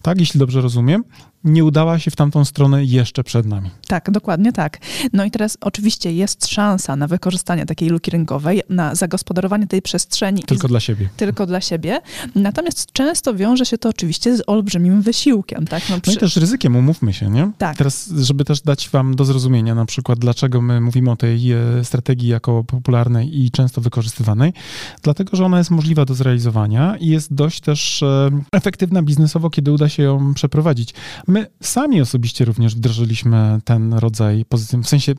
tak, 0.02 0.20
jeśli 0.20 0.40
dobrze 0.40 0.62
rozumiem, 0.62 1.04
nie 1.44 1.66
udała 1.66 2.00
się 2.00 2.12
w 2.12 2.16
tamtą 2.16 2.46
stronę 2.46 2.86
jeszcze 2.86 3.24
przed 3.24 3.46
nami. 3.46 3.70
Tak, 3.88 4.12
dokładnie 4.12 4.54
tak. 4.54 4.78
No 5.14 5.26
i 5.26 5.32
teraz 5.32 5.58
oczywiście 5.62 6.14
jest 6.14 6.48
szansa 6.48 6.96
na 6.96 7.08
wykorzystanie 7.08 7.66
takiej 7.66 7.90
luki 7.90 8.12
rynkowej, 8.12 8.62
na 8.70 8.96
zagospodarowanie 8.96 9.68
tej 9.68 9.82
przestrzeni. 9.82 10.44
Tylko 10.44 10.68
z... 10.68 10.70
dla 10.70 10.80
siebie. 10.80 11.10
Tylko 11.18 11.46
dla 11.46 11.62
siebie. 11.62 12.02
Natomiast 12.36 12.92
często 12.92 13.36
wiąże 13.36 13.66
się 13.66 13.78
to 13.78 13.90
oczywiście 13.90 14.38
z 14.38 14.44
olbrzymim 14.48 15.02
wysiłkiem. 15.02 15.68
Tak? 15.68 15.84
No, 15.90 16.02
przy... 16.02 16.12
no 16.12 16.18
i 16.18 16.20
też 16.20 16.36
ryzykiem, 16.36 16.76
umówmy 16.76 17.14
się, 17.14 17.30
nie? 17.30 17.52
Tak. 17.58 17.78
Teraz, 17.78 18.10
żeby 18.18 18.46
też 18.46 18.62
dać 18.62 18.90
wam 18.90 19.16
do 19.16 19.26
zrozumienia 19.26 19.76
na 19.76 19.86
przykład, 19.86 20.20
dlaczego 20.20 20.62
my 20.62 20.82
mówimy 20.82 21.12
o 21.12 21.16
tej 21.16 21.52
e, 21.52 21.58
strategii 21.84 22.28
jako 22.30 22.64
popularnej 22.64 23.42
i 23.46 23.52
często 23.52 23.82
wykorzystywanej, 23.82 24.54
dlatego, 25.02 25.38
że 25.38 25.46
ona 25.46 25.58
jest 25.58 25.72
możliwa 25.72 26.06
do 26.06 26.14
zrealizowania 26.14 26.98
i 26.98 27.08
jest 27.08 27.34
dość 27.34 27.62
też 27.62 28.04
e, 28.04 28.30
efektywna 28.52 29.02
biznesowo, 29.02 29.50
kiedy 29.50 29.72
uda 29.72 29.90
się 29.90 30.04
ją 30.04 30.34
przeprowadzić 30.34 30.94
My 31.32 31.48
sami 31.62 32.02
osobiście 32.02 32.46
również 32.46 32.76
wdrożyliśmy 32.76 33.60
ten 33.66 33.94
rodzaj 33.94 34.46
pozycji, 34.46 34.78
w 34.78 34.88
sensie 34.88 35.14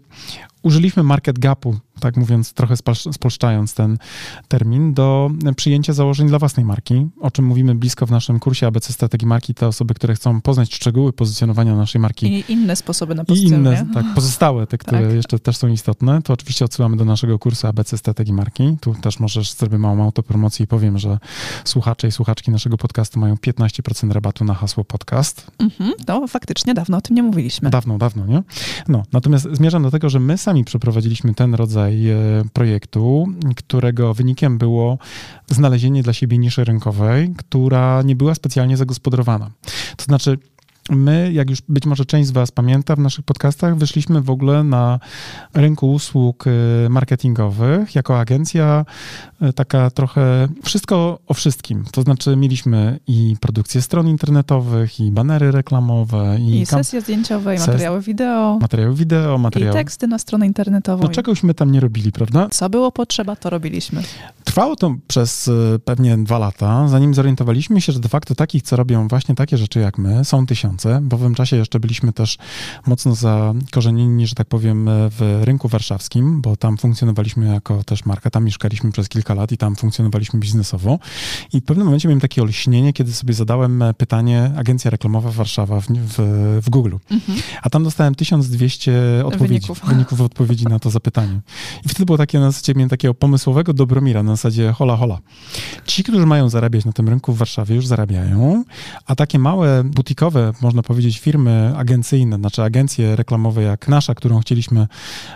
użyliśmy 0.63 1.03
market 1.03 1.39
gapu, 1.39 1.77
tak 2.01 2.17
mówiąc, 2.17 2.53
trochę 2.53 2.75
spolszczając 3.13 3.75
ten 3.75 3.99
termin, 4.49 4.95
do 4.95 5.31
przyjęcia 5.57 5.93
założeń 5.93 6.29
dla 6.29 6.39
własnej 6.39 6.67
marki, 6.67 7.09
o 7.21 7.31
czym 7.31 7.45
mówimy 7.45 7.75
blisko 7.75 8.07
w 8.07 8.11
naszym 8.11 8.41
kursie 8.41 8.67
ABC 8.67 8.93
Strategii 8.93 9.29
Marki. 9.29 9.55
Te 9.55 9.67
osoby, 9.69 9.95
które 9.95 10.15
chcą 10.15 10.41
poznać 10.41 10.75
szczegóły 10.75 11.13
pozycjonowania 11.13 11.77
naszej 11.77 12.01
marki. 12.01 12.27
I 12.27 12.53
inne 12.53 12.77
sposoby 12.77 13.15
na 13.15 13.25
pozycjonowanie. 13.25 13.77
I 13.77 13.81
inne, 13.81 13.95
tak, 13.95 14.07
pozostałe, 14.15 14.67
te, 14.67 14.79
które 14.79 15.03
tak. 15.03 15.13
jeszcze 15.13 15.39
też 15.39 15.57
są 15.57 15.69
istotne, 15.69 16.23
to 16.23 16.33
oczywiście 16.33 16.65
odsyłamy 16.65 16.97
do 16.97 17.05
naszego 17.05 17.39
kursu 17.39 17.67
ABC 17.67 17.99
Strategii 17.99 18.33
Marki. 18.33 18.77
Tu 18.81 18.95
też 18.95 19.21
możesz 19.21 19.53
zrobić 19.53 19.79
małą 19.79 20.05
autopromocję 20.05 20.65
i 20.65 20.67
powiem, 20.67 20.99
że 20.99 21.19
słuchacze 21.65 22.09
i 22.09 22.13
słuchaczki 22.13 22.51
naszego 22.51 22.77
podcastu 22.77 23.21
mają 23.21 23.35
15% 23.35 24.13
rabatu 24.13 24.45
na 24.45 24.55
hasło 24.55 24.85
podcast. 24.85 25.51
Mhm, 25.59 25.93
to 26.07 26.29
faktycznie 26.29 26.75
dawno 26.75 26.97
o 26.97 27.01
tym 27.01 27.17
nie 27.17 27.23
mówiliśmy. 27.23 27.71
Dawno, 27.71 27.99
dawno, 27.99 28.27
nie? 28.27 28.43
No, 28.89 29.03
natomiast 29.13 29.49
zmierzam 29.53 29.83
do 29.83 29.91
tego, 29.91 30.09
że 30.09 30.21
my 30.21 30.39
sami 30.39 30.52
przeprowadziliśmy 30.65 31.35
ten 31.35 31.55
rodzaj 31.55 32.09
e, 32.09 32.17
projektu, 32.53 33.27
którego 33.57 34.15
wynikiem 34.15 34.59
było 34.59 34.99
znalezienie 35.47 36.03
dla 36.03 36.13
siebie 36.13 36.39
niszy 36.39 36.65
rynkowej, 36.65 37.35
która 37.37 38.03
nie 38.03 38.17
była 38.17 38.35
specjalnie 38.35 38.77
zagospodarowana. 38.77 39.51
To 39.97 40.05
znaczy, 40.05 40.39
My, 40.91 41.33
jak 41.33 41.51
już 41.51 41.63
być 41.69 41.87
może 41.87 42.05
część 42.05 42.29
z 42.29 42.31
Was 42.31 42.51
pamięta, 42.51 42.97
w 42.97 42.99
naszych 42.99 43.25
podcastach 43.25 43.77
wyszliśmy 43.77 44.21
w 44.21 44.31
ogóle 44.31 44.65
na 44.65 45.01
rynku 45.55 45.93
usług 45.93 46.47
y, 46.47 46.51
marketingowych 46.91 47.95
jako 47.95 48.21
agencja 48.21 48.85
y, 49.43 49.53
taka 49.53 49.91
trochę 49.91 50.49
wszystko 50.63 51.19
o 51.27 51.35
wszystkim. 51.35 51.85
To 51.93 52.03
znaczy 52.03 52.37
mieliśmy 52.37 52.99
i 53.07 53.37
produkcję 53.41 53.83
stron 53.83 54.09
internetowych, 54.09 55.01
i 55.01 55.13
banery 55.13 55.51
reklamowe, 55.51 56.37
i, 56.41 56.61
I 56.61 56.67
sesje 56.67 57.01
zdjęciowe, 57.01 57.57
i 57.57 57.59
materiały 57.59 58.01
wideo. 58.01 58.59
Materiały 58.61 58.95
wideo, 58.95 59.39
materiały... 59.39 59.73
I 59.73 59.79
teksty 59.79 60.07
na 60.07 60.19
stronę 60.19 60.47
internetową. 60.47 61.03
No 61.03 61.09
czegośmy 61.09 61.55
tam 61.55 61.73
nie 61.73 61.81
robili, 61.81 62.13
prawda? 62.13 62.49
Co 62.51 62.71
było 62.71 62.93
potrzeba, 62.93 63.37
to 63.37 63.51
robiliśmy. 63.51 64.03
Trwało 64.53 64.77
to 64.77 64.95
przez 65.09 65.49
y, 65.49 65.81
pewnie 65.85 66.19
dwa 66.19 66.39
lata, 66.39 66.89
zanim 66.89 67.15
zorientowaliśmy 67.15 67.81
się, 67.81 67.93
że 67.93 68.01
de 68.01 68.09
facto 68.09 68.35
takich, 68.35 68.63
co 68.63 68.77
robią 68.77 69.09
właśnie 69.09 69.35
takie 69.35 69.59
rzeczy 69.59 69.81
jak 69.81 69.99
my, 69.99 70.25
są 70.25 70.47
tysiące 70.47 70.63
miesiące. 70.63 71.09
W 71.09 71.15
owym 71.15 71.35
czasie 71.35 71.57
jeszcze 71.57 71.81
byliśmy 71.81 72.13
też 72.13 72.39
mocno 72.87 73.15
zakorzenieni, 73.15 74.27
że 74.27 74.35
tak 74.35 74.49
powiem, 74.49 74.89
w 74.91 75.41
rynku 75.45 75.69
warszawskim, 75.69 76.43
bo 76.43 76.57
tam 76.57 76.79
funkcjonowaliśmy 76.79 77.47
jako 77.47 77.85
też 77.85 78.05
marka, 78.05 78.31
tam 78.31 78.45
mieszkaliśmy 78.45 78.93
przez 78.93 79.09
kilka 79.09 79.35
lat 79.35 79.53
i 79.53 79.57
tam 79.57 79.77
funkcjonowaliśmy 79.77 80.41
biznesowo. 80.41 80.99
I 81.53 81.61
w 81.61 81.65
pewnym 81.65 81.87
momencie 81.87 82.09
miałem 82.09 82.21
takie 82.21 82.43
olśnienie, 82.43 82.93
kiedy 82.93 83.13
sobie 83.13 83.35
zadałem 83.35 83.85
pytanie 83.99 84.51
Agencja 84.57 84.91
Reklamowa 84.91 85.31
Warszawa 85.31 85.81
w, 85.81 85.87
w, 85.89 86.19
w 86.63 86.71
Google. 86.71 86.97
Mhm. 87.11 87.39
A 87.63 87.71
tam 87.71 87.85
dostałem 87.85 88.15
1200 88.15 88.93
odpowiedzi, 89.25 89.49
wyników. 89.49 89.81
wyników 89.89 90.21
odpowiedzi 90.21 90.65
na 90.65 90.79
to 90.79 90.91
zapytanie. 90.91 91.41
I 91.85 91.89
wtedy 91.89 92.07
było 92.07 92.19
takie 92.19 92.39
na 92.39 92.51
zasadzie, 92.51 92.75
miałem 92.75 92.89
takiego 92.89 93.15
pomysłowego 93.15 93.73
Dobromira, 93.73 94.23
na 94.23 94.37
zasadzie 94.43 94.73
hola 94.73 94.97
hola. 94.97 95.19
Ci, 95.87 96.05
którzy 96.05 96.27
mają 96.27 96.49
zarabiać 96.49 96.85
na 96.85 96.93
tym 96.93 97.09
rynku 97.09 97.33
w 97.33 97.39
Warszawie 97.39 97.75
już 97.75 97.87
zarabiają, 97.87 98.65
a 99.07 99.15
takie 99.15 99.39
małe, 99.39 99.85
butikowe 99.85 100.53
można 100.61 100.83
powiedzieć, 100.83 101.19
firmy 101.19 101.73
agencyjne, 101.77 102.37
znaczy 102.37 102.63
agencje 102.63 103.17
reklamowe 103.17 103.63
jak 103.63 103.89
nasza, 103.89 104.15
którą 104.15 104.41
chcieliśmy 104.41 104.87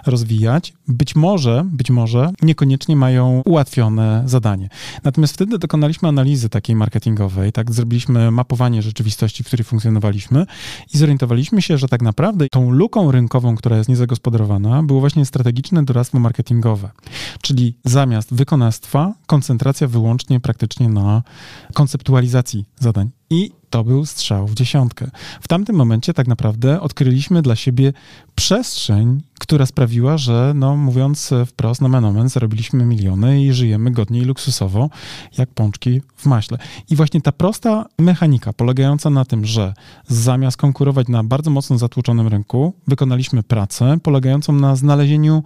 rozwijać, 0.07 0.73
być 0.89 1.17
może, 1.17 1.65
być 1.73 1.91
może 1.91 2.33
niekoniecznie 2.43 2.97
mają 2.97 3.43
ułatwione 3.45 4.23
zadanie. 4.27 4.69
Natomiast 5.05 5.35
wtedy 5.35 5.59
dokonaliśmy 5.59 6.09
analizy 6.09 6.49
takiej 6.49 6.77
marketingowej, 6.77 7.53
tak, 7.53 7.73
zrobiliśmy 7.73 8.31
mapowanie 8.31 8.83
rzeczywistości, 8.83 9.45
w 9.45 9.47
której 9.47 9.65
funkcjonowaliśmy 9.65 10.47
i 10.95 10.99
zorientowaliśmy 10.99 11.63
się, 11.63 11.79
że 11.79 11.89
tak 11.89 12.03
naprawdę 12.03 12.47
tą 12.49 12.71
luką 12.71 13.13
rynkową, 13.13 13.57
która 13.57 13.77
jest 13.77 13.89
niezagospodarowana, 13.89 14.83
było 14.83 15.01
właśnie 15.01 15.27
strategiczne 15.27 15.85
doradztwo 15.85 16.19
marketingowe. 16.19 16.91
Czyli 17.43 17.75
zamiast 17.85 18.35
wykonawstwa, 18.97 19.27
koncentracja 19.27 19.89
wyłącznie 19.89 20.41
praktycznie 20.41 20.89
na 20.89 21.23
konceptualizacji 21.75 22.65
zadań. 22.79 23.11
I 23.31 23.51
to 23.71 23.85
był 23.85 24.07
strzał 24.07 24.47
w 24.47 24.55
dziesiątkę. 24.55 25.11
W 25.41 25.49
tamtym 25.49 25.77
momencie 25.77 26.15
tak 26.15 26.29
naprawdę 26.29 26.81
odkryliśmy 26.81 27.43
dla 27.43 27.57
siebie 27.57 27.93
przestrzeń, 28.35 29.23
która 29.39 29.67
sprawiła, 29.67 30.19
że 30.19 30.53
no 30.55 30.77
mówiąc 30.77 31.35
wprost, 31.47 31.81
no 31.81 31.89
menomen, 31.89 32.29
zarobiliśmy 32.29 32.85
miliony 32.85 33.43
i 33.43 33.53
żyjemy 33.53 33.91
godnie 33.91 34.21
i 34.21 34.25
luksusowo, 34.25 34.91
jak 35.39 35.51
pączki 35.51 36.03
w 36.17 36.27
maśle. 36.27 36.59
I 36.91 36.97
właśnie 36.97 37.21
ta 37.21 37.33
prosta 37.33 37.85
mechanika 37.99 38.53
polegająca 38.53 39.11
na 39.11 39.25
tym, 39.25 39.47
że 39.47 39.75
zamiast 40.09 40.57
konkurować 40.57 41.09
na 41.09 41.25
bardzo 41.25 41.51
mocno 41.51 41.79
zatłoczonym 41.79 42.29
rynku, 42.29 42.75
wykonaliśmy 42.87 43.43
pracę 43.43 43.99
polegającą 44.03 44.53
na 44.53 44.77
znalezieniu 44.77 45.43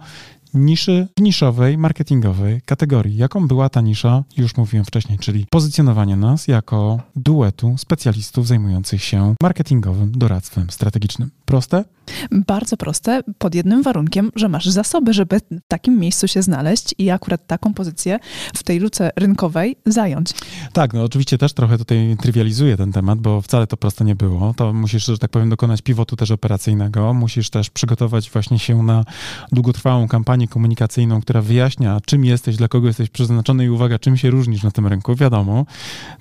niszy 0.53 1.07
niszowej, 1.19 1.77
marketingowej 1.77 2.61
kategorii. 2.61 3.17
Jaką 3.17 3.47
była 3.47 3.69
ta 3.69 3.81
nisza? 3.81 4.23
Już 4.37 4.57
mówiłem 4.57 4.85
wcześniej, 4.85 5.19
czyli 5.19 5.45
pozycjonowanie 5.49 6.15
nas 6.15 6.47
jako 6.47 6.99
duetu 7.15 7.75
specjalistów 7.77 8.47
zajmujących 8.47 9.03
się 9.03 9.35
marketingowym 9.41 10.11
doradztwem 10.11 10.69
strategicznym. 10.69 11.29
Proste? 11.45 11.83
Bardzo 12.31 12.77
proste, 12.77 13.21
pod 13.37 13.55
jednym 13.55 13.83
warunkiem, 13.83 14.31
że 14.35 14.49
masz 14.49 14.65
zasoby, 14.65 15.13
żeby 15.13 15.39
w 15.39 15.67
takim 15.67 15.99
miejscu 15.99 16.27
się 16.27 16.41
znaleźć 16.41 16.95
i 16.97 17.09
akurat 17.09 17.47
taką 17.47 17.73
pozycję 17.73 18.19
w 18.55 18.63
tej 18.63 18.79
luce 18.79 19.11
rynkowej 19.15 19.75
zająć. 19.85 20.31
Tak, 20.73 20.93
no 20.93 21.03
oczywiście 21.03 21.37
też 21.37 21.53
trochę 21.53 21.77
tutaj 21.77 22.17
trywializuję 22.21 22.77
ten 22.77 22.91
temat, 22.91 23.19
bo 23.19 23.41
wcale 23.41 23.67
to 23.67 23.77
proste 23.77 24.05
nie 24.05 24.15
było. 24.15 24.53
To 24.57 24.73
musisz, 24.73 25.05
że 25.05 25.17
tak 25.17 25.31
powiem, 25.31 25.49
dokonać 25.49 25.81
pivotu 25.81 26.15
też 26.15 26.31
operacyjnego. 26.31 27.13
Musisz 27.13 27.49
też 27.49 27.69
przygotować 27.69 28.31
właśnie 28.31 28.59
się 28.59 28.83
na 28.83 29.05
długotrwałą 29.51 30.07
kampanię 30.07 30.47
komunikacyjną, 30.47 31.21
która 31.21 31.41
wyjaśnia, 31.41 31.99
czym 32.05 32.25
jesteś, 32.25 32.55
dla 32.55 32.67
kogo 32.67 32.87
jesteś 32.87 33.09
przeznaczony 33.09 33.65
i 33.65 33.69
uwaga, 33.69 33.99
czym 33.99 34.17
się 34.17 34.29
różnisz 34.29 34.63
na 34.63 34.71
tym 34.71 34.87
rynku. 34.87 35.15
Wiadomo, 35.15 35.65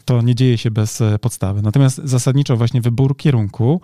to 0.04 0.22
nie 0.22 0.34
dzieje 0.34 0.58
się 0.58 0.70
bez 0.70 1.00
e, 1.00 1.18
podstawy. 1.18 1.62
Natomiast 1.62 2.00
zasadniczo 2.04 2.56
właśnie 2.56 2.80
wybór 2.80 3.16
kierunku 3.16 3.80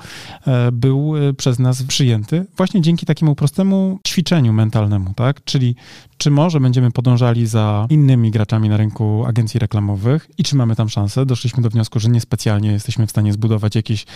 e, 0.46 0.72
był 0.72 1.16
e, 1.16 1.34
przez 1.34 1.58
nas 1.58 1.82
przyjęty 1.96 2.46
właśnie 2.56 2.80
dzięki 2.80 3.06
takiemu 3.06 3.34
prostemu 3.34 3.98
ćwiczeniu 4.06 4.52
mentalnemu, 4.52 5.14
tak? 5.14 5.44
Czyli 5.44 5.76
czy 6.18 6.30
może 6.30 6.60
będziemy 6.60 6.90
podążali 6.90 7.46
za 7.46 7.86
innymi 7.90 8.30
graczami 8.30 8.68
na 8.68 8.76
rynku 8.76 9.24
agencji 9.26 9.60
reklamowych 9.60 10.30
i 10.38 10.44
czy 10.44 10.56
mamy 10.56 10.76
tam 10.76 10.88
szansę? 10.88 11.26
Doszliśmy 11.26 11.62
do 11.62 11.70
wniosku, 11.70 12.00
że 12.00 12.08
niespecjalnie 12.08 12.72
jesteśmy 12.72 13.06
w 13.06 13.10
stanie 13.10 13.32
zbudować 13.32 13.74
jakieś 13.74 14.06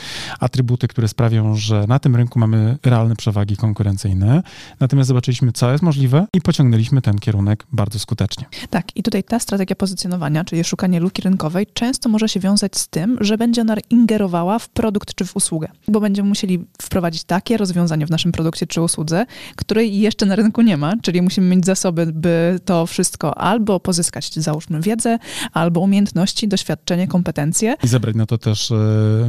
atrybuty, 0.41 0.89
które 0.89 1.09
sprawią, 1.09 1.55
że 1.55 1.85
na 1.89 1.99
tym 1.99 2.17
rynku 2.17 2.39
mamy 2.39 2.79
realne 2.85 3.17
przewagi 3.17 3.57
konkurencyjne. 3.57 4.43
Natomiast 4.81 5.09
zobaczyliśmy, 5.09 5.53
co 5.53 5.73
jest 5.73 5.83
możliwe 5.83 6.27
i 6.35 6.41
pociągnęliśmy 6.41 7.03
ten 7.03 7.19
kierunek 7.19 7.67
bardzo 7.73 7.99
skutecznie. 7.99 8.45
Tak, 8.71 8.97
i 8.97 9.03
tutaj 9.03 9.25
ta 9.25 9.39
strategia 9.39 9.77
pozycjonowania, 9.77 10.45
czyli 10.45 10.65
szukanie 10.65 11.01
luki 11.01 11.23
rynkowej, 11.23 11.67
często 11.75 12.09
może 12.09 12.29
się 12.29 12.41
wiązać 12.41 12.77
z 12.77 12.89
tym, 12.89 13.17
że 13.21 13.39
będzie 13.39 13.61
ona 13.61 13.77
ingerowała 13.91 14.59
w 14.59 14.69
produkt 14.69 15.15
czy 15.15 15.25
w 15.25 15.37
usługę, 15.37 15.69
bo 15.89 16.01
będziemy 16.01 16.29
musieli 16.29 16.65
wprowadzić 16.83 17.25
takie 17.25 17.57
rozwiązanie 17.61 18.07
w 18.07 18.11
naszym 18.11 18.33
produkcie 18.33 18.67
czy 18.67 18.83
usłudze, 18.83 19.27
której 19.57 20.01
jeszcze 20.01 20.27
na 20.27 20.37
rynku 20.37 20.63
nie 20.63 20.77
ma, 20.77 20.93
czyli 21.03 21.23
musimy 21.23 21.57
mieć 21.57 21.67
zasoby, 21.67 22.07
by 22.07 22.61
to 22.65 22.87
wszystko 22.87 23.39
albo 23.39 23.81
pozyskać, 23.81 24.35
załóżmy, 24.35 24.81
wiedzę, 24.81 25.19
albo 25.53 25.81
umiejętności, 25.81 26.49
doświadczenie, 26.49 27.09
kompetencje. 27.09 27.75
I 27.85 27.89
zebrać 27.89 28.17
na 28.17 28.27
to 28.27 28.39
też 28.39 28.71
e, 28.71 28.77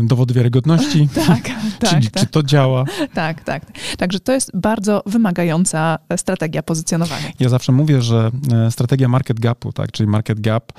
dowody 0.04 0.34
wiarygodności. 0.34 1.10
tak, 1.28 1.42
tak. 1.80 1.90
Czyli 1.90 2.10
tak. 2.12 2.24
czy 2.24 2.30
to 2.30 2.44
działa. 2.44 2.86
tak, 3.14 3.44
tak. 3.44 3.64
Także 3.98 4.20
to 4.20 4.32
jest 4.32 4.52
bardzo 4.54 5.04
wymagająca 5.06 5.98
strategia 6.18 6.64
pozycjonowania. 6.64 7.32
Ja 7.40 7.50
zawsze 7.50 7.72
mówię, 7.72 8.02
że 8.02 8.32
e, 8.54 8.72
strategia 8.72 9.08
market 9.08 9.40
gapu, 9.40 9.74
tak, 9.74 9.92
czyli 9.92 10.10
market 10.10 10.40
gap 10.40 10.72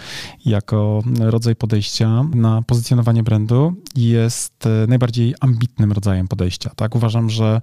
jako 0.47 1.03
rodzaj 1.21 1.57
podejścia 1.57 2.25
na 2.35 2.63
pozycjonowanie 2.63 3.23
brandu 3.23 3.75
jest 3.97 4.67
e, 4.67 4.87
najbardziej 4.87 5.35
ambitnym 5.41 5.93
rodzajem 5.93 6.29
podejścia. 6.29 6.71
Tak, 6.77 6.95
uważam, 6.95 7.31
że 7.31 7.42
że 7.43 7.61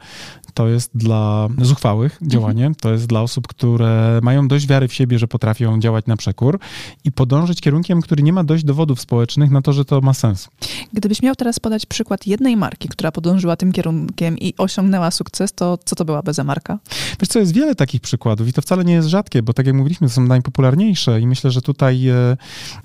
to 0.59 0.67
jest 0.67 0.91
dla 0.97 1.47
zuchwałych 1.61 2.13
mhm. 2.13 2.31
działanie, 2.31 2.71
to 2.81 2.91
jest 2.91 3.07
dla 3.07 3.21
osób, 3.21 3.47
które 3.47 4.19
mają 4.23 4.47
dość 4.47 4.67
wiary 4.67 4.87
w 4.87 4.93
siebie, 4.93 5.19
że 5.19 5.27
potrafią 5.27 5.79
działać 5.79 6.05
na 6.05 6.17
przekór 6.17 6.59
i 7.03 7.11
podążyć 7.11 7.61
kierunkiem, 7.61 8.01
który 8.01 8.23
nie 8.23 8.33
ma 8.33 8.43
dość 8.43 8.63
dowodów 8.63 9.01
społecznych 9.01 9.51
na 9.51 9.61
to, 9.61 9.73
że 9.73 9.85
to 9.85 10.01
ma 10.01 10.13
sens. 10.13 10.49
Gdybyś 10.93 11.21
miał 11.21 11.35
teraz 11.35 11.59
podać 11.59 11.85
przykład 11.85 12.27
jednej 12.27 12.57
marki, 12.57 12.89
która 12.89 13.11
podążyła 13.11 13.55
tym 13.55 13.71
kierunkiem 13.71 14.37
i 14.37 14.53
osiągnęła 14.57 15.11
sukces, 15.11 15.53
to 15.53 15.77
co 15.85 15.95
to 15.95 16.05
byłaby 16.05 16.33
za 16.33 16.43
marka? 16.43 16.79
Wiesz 17.19 17.29
co, 17.29 17.39
jest 17.39 17.53
wiele 17.53 17.75
takich 17.75 18.01
przykładów 18.01 18.19
przykładów 18.19 18.47
i 18.47 18.53
to 18.53 18.61
wcale 18.61 18.85
nie 18.85 18.93
jest 18.93 19.07
rzadkie, 19.07 19.43
bo 19.43 19.53
tak 19.53 19.65
jak 19.65 19.75
mówiliśmy, 19.75 20.07
to 20.07 20.13
są 20.13 20.21
najpopularniejsze 20.21 21.21
i 21.21 21.27
myślę, 21.27 21.51
że 21.51 21.61
tutaj 21.61 22.07
e, 22.07 22.37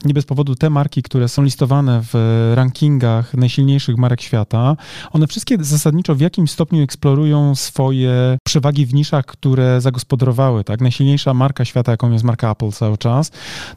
nie 0.04 0.14
bez 0.14 0.24
powodu 0.24 0.54
te 0.54 0.70
marki, 0.70 1.02
które 1.02 1.28
są 1.28 1.42
listowane 1.42 2.02
w 2.12 2.52
rankingach 2.54 3.34
najsilniejszych 3.34 3.96
marek 3.96 4.20
świata, 4.20 4.76
one 5.12 5.26
wszystkie 5.26 5.56
zasadniczo 5.60 6.14
w 6.14 6.20
jakimś 6.20 6.50
stopniu 6.50 6.82
eksplorują 6.82 7.54
swoje 7.64 8.38
przewagi 8.44 8.86
w 8.86 8.94
niszach, 8.94 9.26
które 9.26 9.80
zagospodarowały, 9.80 10.64
tak? 10.64 10.80
Najsilniejsza 10.80 11.34
marka 11.34 11.64
świata, 11.64 11.92
jaką 11.92 12.12
jest 12.12 12.24
marka 12.24 12.50
Apple 12.50 12.70
cały 12.70 12.98
czas, 12.98 13.30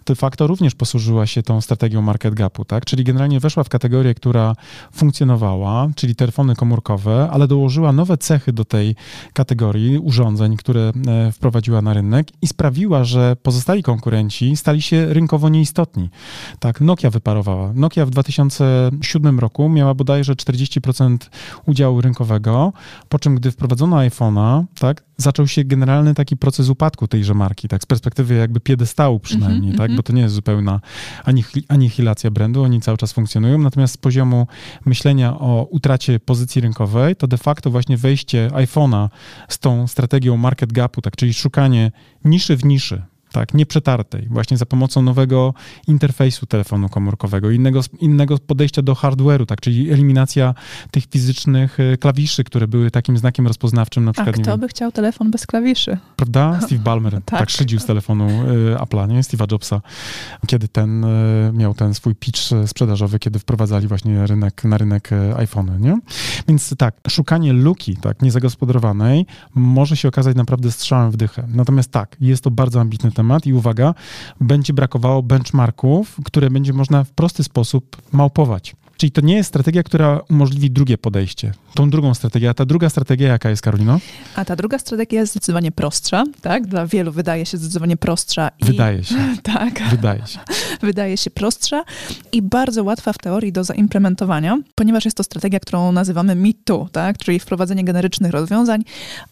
de 0.05 0.15
facto 0.15 0.47
również 0.47 0.75
posłużyła 0.75 1.25
się 1.25 1.43
tą 1.43 1.61
strategią 1.61 2.01
market 2.01 2.33
gapu, 2.33 2.65
tak? 2.65 2.85
Czyli 2.85 3.03
generalnie 3.03 3.39
weszła 3.39 3.63
w 3.63 3.69
kategorię, 3.69 4.13
która 4.13 4.55
funkcjonowała, 4.91 5.87
czyli 5.95 6.15
telefony 6.15 6.55
komórkowe, 6.55 7.29
ale 7.31 7.47
dołożyła 7.47 7.91
nowe 7.91 8.17
cechy 8.17 8.53
do 8.53 8.65
tej 8.65 8.95
kategorii 9.33 9.97
urządzeń, 9.97 10.57
które 10.57 10.91
e, 11.07 11.31
wprowadziła 11.31 11.81
na 11.81 11.93
rynek 11.93 12.27
i 12.41 12.47
sprawiła, 12.47 13.03
że 13.03 13.35
pozostali 13.43 13.83
konkurenci 13.83 14.57
stali 14.57 14.81
się 14.81 15.13
rynkowo 15.13 15.49
nieistotni. 15.49 16.09
Tak, 16.59 16.81
Nokia 16.81 17.09
wyparowała. 17.09 17.73
Nokia 17.73 18.05
w 18.05 18.09
2007 18.09 19.39
roku 19.39 19.69
miała 19.69 19.93
bodajże 19.93 20.33
40% 20.33 21.17
udziału 21.65 22.01
rynkowego, 22.01 22.73
po 23.09 23.19
czym 23.19 23.35
gdy 23.35 23.51
wprowadzono 23.67 23.97
iPhone'a, 23.97 24.63
tak, 24.79 25.03
zaczął 25.17 25.47
się 25.47 25.63
generalny 25.63 26.13
taki 26.13 26.37
proces 26.37 26.69
upadku 26.69 27.07
tejże 27.07 27.33
marki, 27.33 27.67
tak, 27.67 27.83
z 27.83 27.85
perspektywy 27.85 28.35
jakby 28.35 28.59
piedestału 28.59 29.19
przynajmniej, 29.19 29.61
mm 29.61 29.75
-hmm, 29.75 29.77
tak, 29.77 29.95
bo 29.95 30.03
to 30.03 30.13
nie 30.13 30.21
jest 30.21 30.35
zupełna 30.35 30.81
anihilacja 31.67 32.31
brandu, 32.31 32.63
oni 32.63 32.81
cały 32.81 32.97
czas 32.97 33.13
funkcjonują, 33.13 33.57
natomiast 33.57 33.93
z 33.93 33.97
poziomu 33.97 34.47
myślenia 34.85 35.39
o 35.39 35.67
utracie 35.71 36.19
pozycji 36.19 36.61
rynkowej, 36.61 37.15
to 37.15 37.27
de 37.27 37.37
facto 37.37 37.71
właśnie 37.71 37.97
wejście 37.97 38.49
iPhone'a 38.53 39.09
z 39.49 39.59
tą 39.59 39.87
strategią 39.87 40.37
market 40.37 40.73
gapu, 40.73 41.01
tak, 41.01 41.15
czyli 41.15 41.33
szukanie 41.33 41.91
niszy 42.25 42.57
w 42.57 42.65
niszy, 42.65 43.03
tak, 43.31 43.53
nieprzetartej, 43.53 44.27
właśnie 44.29 44.57
za 44.57 44.65
pomocą 44.65 45.01
nowego 45.01 45.53
interfejsu 45.87 46.45
telefonu 46.45 46.89
komórkowego, 46.89 47.51
innego, 47.51 47.81
innego 47.99 48.37
podejścia 48.37 48.81
do 48.81 48.93
hardware'u, 48.93 49.45
tak, 49.45 49.61
czyli 49.61 49.91
eliminacja 49.91 50.53
tych 50.91 51.05
fizycznych 51.05 51.79
e, 51.79 51.97
klawiszy, 51.97 52.43
które 52.43 52.67
były 52.67 52.91
takim 52.91 53.17
znakiem 53.17 53.47
rozpoznawczym 53.47 54.05
na 54.05 54.13
przykład. 54.13 54.39
A 54.39 54.41
kto 54.41 54.57
by 54.57 54.67
chciał 54.67 54.91
telefon 54.91 55.31
bez 55.31 55.47
klawiszy? 55.47 55.97
Prawda? 56.15 56.59
Steve 56.65 56.83
Ballmer 56.83 57.13
tak, 57.13 57.39
tak 57.39 57.49
szydził 57.49 57.79
z 57.79 57.85
telefonu 57.85 58.27
y, 58.27 58.75
Apple'a, 58.75 59.07
nie? 59.07 59.21
Steve'a 59.21 59.51
Jobsa, 59.51 59.81
kiedy 60.47 60.67
ten 60.67 61.03
y, 61.03 61.51
miał 61.53 61.73
ten 61.73 61.93
swój 61.93 62.15
pitch 62.15 62.39
sprzedażowy, 62.65 63.19
kiedy 63.19 63.39
wprowadzali 63.39 63.87
właśnie 63.87 64.27
rynek, 64.27 64.63
na 64.63 64.77
rynek 64.77 65.09
iPhone, 65.37 65.81
nie? 65.81 65.99
Więc 66.47 66.75
tak, 66.77 66.95
szukanie 67.09 67.53
luki, 67.53 67.97
tak, 67.97 68.21
niezagospodarowanej 68.21 69.25
może 69.55 69.97
się 69.97 70.07
okazać 70.07 70.35
naprawdę 70.35 70.71
strzałem 70.71 71.11
w 71.11 71.17
dychę. 71.17 71.47
Natomiast 71.47 71.91
tak, 71.91 72.17
jest 72.21 72.43
to 72.43 72.51
bardzo 72.51 72.81
ambitny 72.81 73.11
temat 73.11 73.26
i 73.45 73.53
uwaga, 73.53 73.93
będzie 74.41 74.73
brakowało 74.73 75.23
benchmarków, 75.23 76.17
które 76.25 76.49
będzie 76.49 76.73
można 76.73 77.03
w 77.03 77.11
prosty 77.11 77.43
sposób 77.43 77.97
małpować. 78.11 78.75
Czyli 78.97 79.11
to 79.11 79.21
nie 79.21 79.35
jest 79.35 79.49
strategia, 79.49 79.83
która 79.83 80.19
umożliwi 80.29 80.71
drugie 80.71 80.97
podejście. 80.97 81.51
Tą 81.73 81.89
drugą 81.89 82.13
strategię. 82.13 82.49
A 82.49 82.53
ta 82.53 82.65
druga 82.65 82.89
strategia 82.89 83.27
jaka 83.27 83.49
jest, 83.49 83.61
Karolino? 83.61 83.99
A 84.35 84.45
ta 84.45 84.55
druga 84.55 84.79
strategia 84.79 85.19
jest 85.19 85.31
zdecydowanie 85.31 85.71
prostsza, 85.71 86.23
tak? 86.41 86.67
Dla 86.67 86.87
wielu 86.87 87.11
wydaje 87.11 87.45
się 87.45 87.57
zdecydowanie 87.57 87.97
prostsza. 87.97 88.51
I... 88.59 88.65
Wydaje 88.65 89.03
się. 89.03 89.15
tak. 89.53 89.81
Wydaje 89.89 90.27
się. 90.27 90.39
wydaje 90.81 91.17
się 91.17 91.29
prostsza 91.29 91.83
i 92.31 92.41
bardzo 92.41 92.83
łatwa 92.83 93.13
w 93.13 93.17
teorii 93.17 93.51
do 93.51 93.63
zaimplementowania, 93.63 94.57
ponieważ 94.75 95.05
jest 95.05 95.17
to 95.17 95.23
strategia, 95.23 95.59
którą 95.59 95.91
nazywamy 95.91 96.35
Me 96.35 96.49
Too, 96.65 96.89
tak? 96.91 97.17
Czyli 97.17 97.39
wprowadzenie 97.39 97.83
generycznych 97.83 98.31
rozwiązań. 98.31 98.83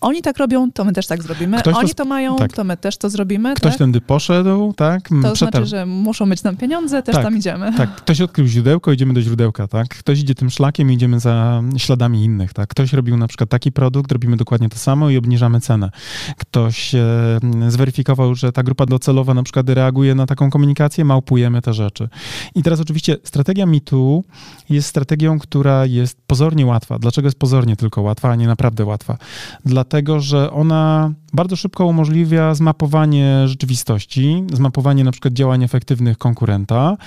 Oni 0.02 0.22
tak 0.22 0.38
robią, 0.38 0.72
to 0.72 0.86
my 0.86 0.94
też 0.94 1.08
tak 1.08 1.24
zrobimy. 1.24 1.60
Ktoś 1.60 1.76
Oni 1.76 1.90
to, 1.90 1.96
to 1.96 2.06
mają, 2.06 2.36
tak. 2.36 2.54
to 2.54 2.64
my 2.64 2.78
też 2.78 2.98
to 2.98 3.10
zrobimy. 3.10 3.56
Ktoś 3.56 3.72
tak? 3.72 3.80
tędy 3.80 4.02
poszedł, 4.02 4.74
tak? 4.74 5.10
To 5.22 5.36
znaczy, 5.36 5.66
że 5.66 5.86
muszą 5.86 6.30
być 6.30 6.44
nam 6.44 6.58
pieniądze, 6.58 7.04
też 7.04 7.16
tak, 7.16 7.24
tam 7.24 7.38
idziemy. 7.38 7.74
Tak, 7.78 7.96
ktoś 7.96 8.22
odkrył 8.22 8.48
źródełko, 8.48 8.92
idziemy 8.92 9.14
do 9.14 9.22
źródełka 9.22 9.55
tak? 9.70 9.88
Ktoś 9.88 10.20
idzie 10.20 10.36
tym 10.36 10.50
szlakiem 10.50 10.92
i 10.92 10.94
idziemy 10.94 11.20
za 11.20 11.64
śladami 11.78 12.24
innych, 12.24 12.54
tak? 12.54 12.70
Ktoś 12.70 12.94
robił 12.94 13.18
na 13.18 13.28
przykład 13.28 13.50
taki 13.50 13.72
produkt, 13.72 14.12
robimy 14.12 14.38
dokładnie 14.38 14.70
to 14.70 14.78
samo 14.78 15.10
i 15.10 15.18
obniżamy 15.18 15.62
cenę. 15.62 15.90
Ktoś 16.38 16.96
e, 16.96 17.40
zweryfikował, 17.68 18.36
że 18.36 18.52
ta 18.52 18.64
grupa 18.64 18.86
docelowa 18.86 19.34
na 19.34 19.44
przykład 19.44 19.70
reaguje 19.70 20.16
na 20.16 20.26
taką 20.26 20.50
komunikację, 20.50 21.06
małpujemy 21.06 21.62
te 21.62 21.74
rzeczy. 21.74 22.10
I 22.56 22.64
teraz 22.64 22.80
oczywiście 22.80 23.18
strategia 23.24 23.66
MeToo 23.66 24.24
jest 24.70 24.88
strategią, 24.88 25.40
która 25.40 25.86
jest 25.86 26.18
pozornie 26.28 26.66
łatwa. 26.66 27.00
Dlaczego 27.00 27.28
jest 27.28 27.40
pozornie 27.40 27.76
tylko 27.76 28.02
łatwa, 28.02 28.30
a 28.30 28.36
nie 28.36 28.48
naprawdę 28.48 28.86
łatwa? 28.86 29.18
Dlatego, 29.66 30.20
że 30.20 30.52
ona 30.52 31.14
bardzo 31.36 31.56
szybko 31.56 31.86
umożliwia 31.86 32.56
zmapowanie 32.56 33.48
rzeczywistości, 33.48 34.44
zmapowanie 34.54 35.04
na 35.04 35.12
przykład 35.12 35.34
działań 35.34 35.64
efektywnych 35.64 36.18
konkurenta 36.18 36.98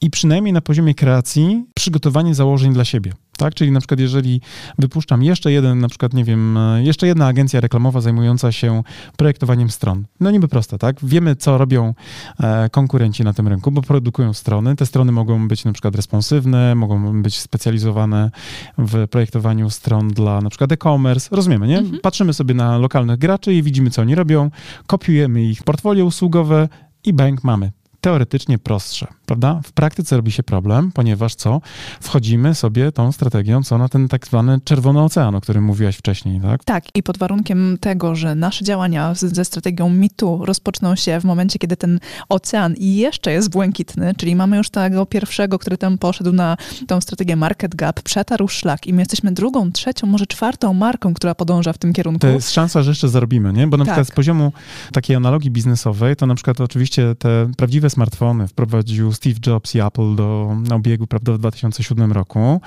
i 0.00 0.10
przynajmniej 0.10 0.52
na 0.52 0.60
poziomie 0.60 0.94
kreacji 0.94 1.64
przygotowanie 1.74 2.34
założeń 2.34 2.72
dla 2.72 2.84
siebie. 2.84 3.12
Tak? 3.38 3.54
Czyli 3.54 3.70
na 3.70 3.80
przykład 3.80 4.00
jeżeli 4.00 4.40
wypuszczam 4.78 5.22
jeszcze 5.22 5.52
jeden, 5.52 5.78
na 5.78 5.88
przykład, 5.88 6.14
nie 6.14 6.24
wiem, 6.24 6.58
jeszcze 6.78 7.06
jedna 7.06 7.26
agencja 7.26 7.60
reklamowa 7.60 8.00
zajmująca 8.00 8.52
się 8.52 8.82
projektowaniem 9.16 9.70
stron. 9.70 10.04
No 10.20 10.30
niby 10.30 10.48
proste, 10.48 10.78
tak? 10.78 10.96
Wiemy, 11.02 11.36
co 11.36 11.58
robią 11.58 11.94
e, 12.40 12.68
konkurenci 12.70 13.24
na 13.24 13.32
tym 13.32 13.48
rynku, 13.48 13.70
bo 13.70 13.82
produkują 13.82 14.32
strony. 14.32 14.76
Te 14.76 14.86
strony 14.86 15.12
mogą 15.12 15.48
być 15.48 15.64
na 15.64 15.72
przykład 15.72 15.96
responsywne, 15.96 16.74
mogą 16.74 17.22
być 17.22 17.38
specjalizowane 17.38 18.30
w 18.78 19.08
projektowaniu 19.08 19.70
stron 19.70 20.08
dla 20.08 20.40
na 20.40 20.50
przykład 20.50 20.72
e-commerce. 20.72 21.36
Rozumiemy, 21.36 21.68
nie? 21.68 21.78
Mhm. 21.78 22.00
Patrzymy 22.00 22.32
sobie 22.32 22.54
na 22.54 22.78
lokalnych 22.78 23.18
graczy 23.18 23.54
i 23.54 23.62
widzimy, 23.62 23.90
co 23.90 24.02
oni 24.02 24.14
robią, 24.14 24.50
kopiujemy 24.86 25.42
ich 25.42 25.62
portfolio 25.62 26.04
usługowe 26.04 26.68
i 27.04 27.12
bank 27.12 27.44
mamy 27.44 27.72
teoretycznie 28.00 28.58
prostsze, 28.58 29.06
prawda? 29.28 29.60
W 29.64 29.72
praktyce 29.72 30.16
robi 30.16 30.32
się 30.32 30.42
problem, 30.42 30.92
ponieważ 30.92 31.34
co? 31.34 31.60
Wchodzimy 32.00 32.54
sobie 32.54 32.92
tą 32.92 33.12
strategią, 33.12 33.62
co 33.62 33.78
na 33.78 33.88
ten 33.88 34.08
tak 34.08 34.26
zwany 34.26 34.60
czerwony 34.64 35.02
ocean, 35.02 35.34
o 35.34 35.40
którym 35.40 35.64
mówiłaś 35.64 35.96
wcześniej, 35.96 36.40
tak? 36.40 36.64
Tak, 36.64 36.84
i 36.94 37.02
pod 37.02 37.18
warunkiem 37.18 37.78
tego, 37.80 38.14
że 38.14 38.34
nasze 38.34 38.64
działania 38.64 39.14
ze 39.14 39.44
strategią 39.44 39.90
mitu 39.90 40.44
rozpoczną 40.44 40.96
się 40.96 41.20
w 41.20 41.24
momencie, 41.24 41.58
kiedy 41.58 41.76
ten 41.76 42.00
ocean 42.28 42.74
jeszcze 42.78 43.32
jest 43.32 43.50
błękitny, 43.50 44.14
czyli 44.16 44.36
mamy 44.36 44.56
już 44.56 44.70
tego 44.70 45.06
pierwszego, 45.06 45.58
który 45.58 45.78
tam 45.78 45.98
poszedł 45.98 46.32
na 46.32 46.56
tą 46.86 47.00
strategię 47.00 47.36
market 47.36 47.74
gap, 47.74 48.02
przetarł 48.02 48.48
szlak 48.48 48.86
i 48.86 48.92
my 48.92 49.02
jesteśmy 49.02 49.32
drugą, 49.32 49.72
trzecią, 49.72 50.06
może 50.06 50.26
czwartą 50.26 50.74
marką, 50.74 51.14
która 51.14 51.34
podąża 51.34 51.72
w 51.72 51.78
tym 51.78 51.92
kierunku. 51.92 52.20
To 52.20 52.28
jest 52.28 52.50
szansa, 52.50 52.82
że 52.82 52.90
jeszcze 52.90 53.08
zarobimy, 53.08 53.52
nie? 53.52 53.66
Bo 53.66 53.76
na 53.76 53.84
tak. 53.84 53.94
przykład 53.94 54.08
z 54.08 54.16
poziomu 54.16 54.52
takiej 54.92 55.16
analogii 55.16 55.50
biznesowej, 55.50 56.16
to 56.16 56.26
na 56.26 56.34
przykład 56.34 56.60
oczywiście 56.60 57.14
te 57.18 57.50
prawdziwe 57.56 57.90
smartfony 57.90 58.48
wprowadził 58.48 59.12
Steve 59.18 59.40
Jobs 59.46 59.74
i 59.74 59.80
Apple 59.80 60.14
do 60.14 60.56
obiegu 60.70 61.06
prawda, 61.06 61.32
w 61.32 61.38
2007 61.38 62.12
roku. 62.12 62.60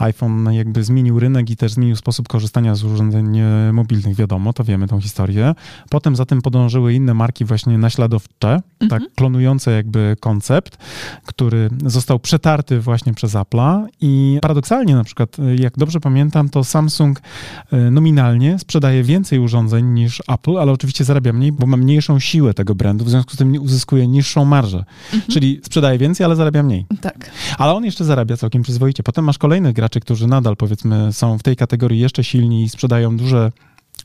iPhone 0.00 0.52
jakby 0.52 0.84
zmienił 0.84 1.20
rynek 1.20 1.50
i 1.50 1.56
też 1.56 1.72
zmienił 1.72 1.96
sposób 1.96 2.28
korzystania 2.28 2.74
z 2.74 2.84
urządzeń 2.84 3.38
e, 3.38 3.72
mobilnych, 3.72 4.16
wiadomo, 4.16 4.52
to 4.52 4.64
wiemy 4.64 4.88
tą 4.88 5.00
historię. 5.00 5.54
Potem 5.90 6.16
za 6.16 6.24
tym 6.26 6.42
podążyły 6.42 6.94
inne 6.94 7.14
marki 7.14 7.44
właśnie 7.44 7.78
naśladowcze, 7.78 8.34
tak, 8.38 8.62
mhm. 8.82 9.02
tak, 9.02 9.14
klonujące 9.14 9.70
jakby 9.70 10.16
koncept, 10.20 10.76
który 11.26 11.70
został 11.86 12.18
przetarty 12.18 12.80
właśnie 12.80 13.14
przez 13.14 13.32
Apple'a 13.32 13.86
i 14.00 14.38
paradoksalnie 14.42 14.94
na 14.94 15.04
przykład, 15.04 15.36
e, 15.38 15.56
jak 15.56 15.78
dobrze 15.78 16.00
pamiętam, 16.00 16.48
to 16.48 16.64
Samsung 16.64 17.20
e, 17.72 17.90
nominalnie 17.90 18.58
sprzedaje 18.58 19.02
więcej 19.02 19.38
urządzeń 19.38 19.86
niż 19.86 20.22
Apple, 20.28 20.58
ale 20.58 20.72
oczywiście 20.72 21.04
zarabia 21.04 21.32
mniej, 21.32 21.52
bo 21.52 21.66
ma 21.66 21.76
mniejszą 21.76 22.18
siłę 22.18 22.54
tego 22.54 22.74
brandu, 22.74 23.04
w 23.04 23.10
związku 23.10 23.32
z 23.32 23.36
tym 23.36 23.62
uzyskuje 23.62 24.08
niższą 24.08 24.44
marżę 24.44 24.64
marżę. 24.64 24.84
Mhm. 25.12 25.32
Czyli 25.32 25.60
sprzedaje 25.64 25.93
więcej, 25.98 26.24
ale 26.24 26.36
zarabia 26.36 26.62
mniej. 26.62 26.86
Tak. 27.00 27.30
Ale 27.58 27.72
on 27.72 27.84
jeszcze 27.84 28.04
zarabia 28.04 28.36
całkiem 28.36 28.62
przyzwoicie. 28.62 29.02
Potem 29.02 29.24
masz 29.24 29.38
kolejnych 29.38 29.72
graczy, 29.72 30.00
którzy 30.00 30.26
nadal 30.26 30.56
powiedzmy 30.56 31.12
są 31.12 31.38
w 31.38 31.42
tej 31.42 31.56
kategorii 31.56 32.00
jeszcze 32.00 32.24
silni 32.24 32.62
i 32.62 32.68
sprzedają 32.68 33.16
duże 33.16 33.50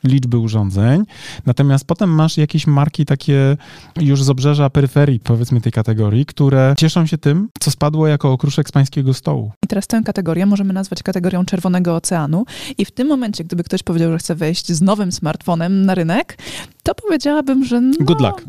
liczby 0.03 0.37
urządzeń, 0.37 1.03
natomiast 1.45 1.85
potem 1.85 2.09
masz 2.09 2.37
jakieś 2.37 2.67
marki 2.67 3.05
takie 3.05 3.57
już 4.01 4.23
z 4.23 4.29
obrzeża 4.29 4.69
peryferii, 4.69 5.19
powiedzmy 5.19 5.61
tej 5.61 5.71
kategorii, 5.71 6.25
które 6.25 6.73
cieszą 6.77 7.05
się 7.05 7.17
tym, 7.17 7.49
co 7.59 7.71
spadło 7.71 8.07
jako 8.07 8.31
okruszek 8.31 8.69
z 8.69 8.71
pańskiego 8.71 9.13
stołu. 9.13 9.51
I 9.63 9.67
teraz 9.67 9.87
tę 9.87 10.01
kategorię 10.05 10.45
możemy 10.45 10.73
nazwać 10.73 11.03
kategorią 11.03 11.45
Czerwonego 11.45 11.95
Oceanu 11.95 12.45
i 12.77 12.85
w 12.85 12.91
tym 12.91 13.07
momencie, 13.07 13.43
gdyby 13.43 13.63
ktoś 13.63 13.83
powiedział, 13.83 14.11
że 14.11 14.17
chce 14.17 14.35
wejść 14.35 14.71
z 14.71 14.81
nowym 14.81 15.11
smartfonem 15.11 15.85
na 15.85 15.95
rynek, 15.95 16.37
to 16.83 16.95
powiedziałabym, 16.95 17.65
że 17.65 17.81
no, 17.81 17.93
Good 17.99 18.21
luck 18.21 18.45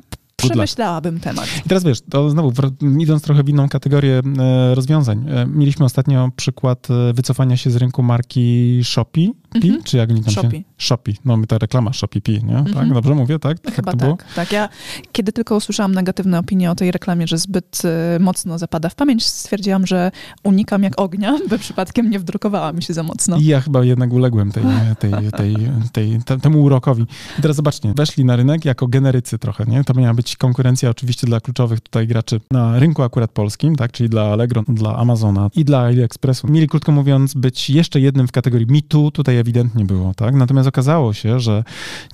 przemyślałabym 0.49 1.21
temat. 1.21 1.47
I 1.67 1.69
teraz 1.69 1.85
wiesz, 1.85 2.01
to 2.11 2.31
znowu 2.31 2.53
idąc 2.99 3.23
trochę 3.23 3.43
w 3.43 3.49
inną 3.49 3.69
kategorię 3.69 4.23
e, 4.39 4.75
rozwiązań. 4.75 5.27
E, 5.29 5.47
mieliśmy 5.47 5.85
ostatnio 5.85 6.31
przykład 6.37 6.89
e, 6.91 7.13
wycofania 7.13 7.57
się 7.57 7.71
z 7.71 7.77
rynku 7.77 8.03
marki 8.03 8.81
Shopee, 8.85 9.33
Mhm. 9.55 9.83
Czy 9.83 9.97
jak 9.97 10.11
oni 10.11 10.23
tam 10.23 10.35
Shopee. 10.35 10.57
się... 10.57 10.63
Shopee. 10.79 11.15
No 11.25 11.37
my 11.37 11.47
ta 11.47 11.59
reklama 11.59 11.93
Shopee 11.93 12.21
Pi, 12.21 12.33
nie? 12.33 12.55
Tak? 12.55 12.69
Mhm. 12.69 12.93
Dobrze 12.93 13.15
mówię, 13.15 13.39
tak? 13.39 13.57
Chyba 13.75 13.93
to 13.93 13.99
tak, 13.99 14.07
było? 14.07 14.19
tak. 14.35 14.53
Ja 14.53 14.69
kiedy 15.13 15.33
tylko 15.33 15.57
usłyszałam 15.57 15.95
negatywne 15.95 16.39
opinie 16.39 16.71
o 16.71 16.75
tej 16.75 16.91
reklamie, 16.91 17.27
że 17.27 17.39
zbyt 17.39 17.83
y, 18.17 18.21
mocno 18.21 18.59
zapada 18.59 18.89
w 18.89 18.95
pamięć, 18.95 19.27
stwierdziłam, 19.27 19.87
że 19.87 20.11
unikam 20.45 20.83
jak 20.83 21.01
ognia, 21.01 21.39
by 21.51 21.59
przypadkiem 21.59 22.11
nie 22.11 22.19
wdrukowała 22.19 22.73
mi 22.73 22.83
się 22.83 22.95
za 22.95 23.03
mocno. 23.03 23.37
I 23.37 23.45
ja 23.45 23.61
chyba 23.61 23.85
jednak 23.85 24.13
uległem 24.13 24.53
tej, 24.53 24.63
tej, 24.99 25.13
tej, 25.33 25.57
tej, 25.93 26.23
te- 26.25 26.39
temu 26.39 26.63
urokowi. 26.63 27.07
I 27.39 27.43
teraz 27.43 27.57
zobaczcie, 27.57 27.93
weszli 27.97 28.25
na 28.25 28.37
rynek 28.37 28.65
jako 28.65 28.87
generycy 28.87 29.39
trochę, 29.39 29.65
nie? 29.65 29.85
To 29.85 29.95
miała 29.95 30.15
być 30.15 30.37
konkurencja 30.37 30.91
oczywiście 30.91 31.27
dla 31.27 31.41
kluczowych 31.41 31.81
tutaj 31.81 32.07
graczy 32.07 32.41
na 32.51 32.79
rynku 32.79 33.03
akurat 33.03 33.31
polskim, 33.31 33.77
tak? 33.77 33.93
Czyli 33.93 34.09
dla 34.09 34.23
Allegro, 34.23 34.63
dla 34.69 34.97
Amazona 34.97 35.51
i 35.57 35.65
dla 35.65 35.81
AliExpressu. 35.81 36.49
Mieli, 36.49 36.69
krótko 36.69 36.93
mówiąc, 36.93 37.35
być 37.35 37.71
jeszcze 37.71 38.01
jednym 38.01 38.29
w 38.29 38.33
kategorii 38.33 38.83
Too, 38.89 39.11
tutaj 39.11 39.37
ewidentnie 39.41 39.85
było, 39.85 40.15
tak? 40.15 40.35
Natomiast 40.35 40.69
okazało 40.69 41.13
się, 41.13 41.41
że 41.41 41.65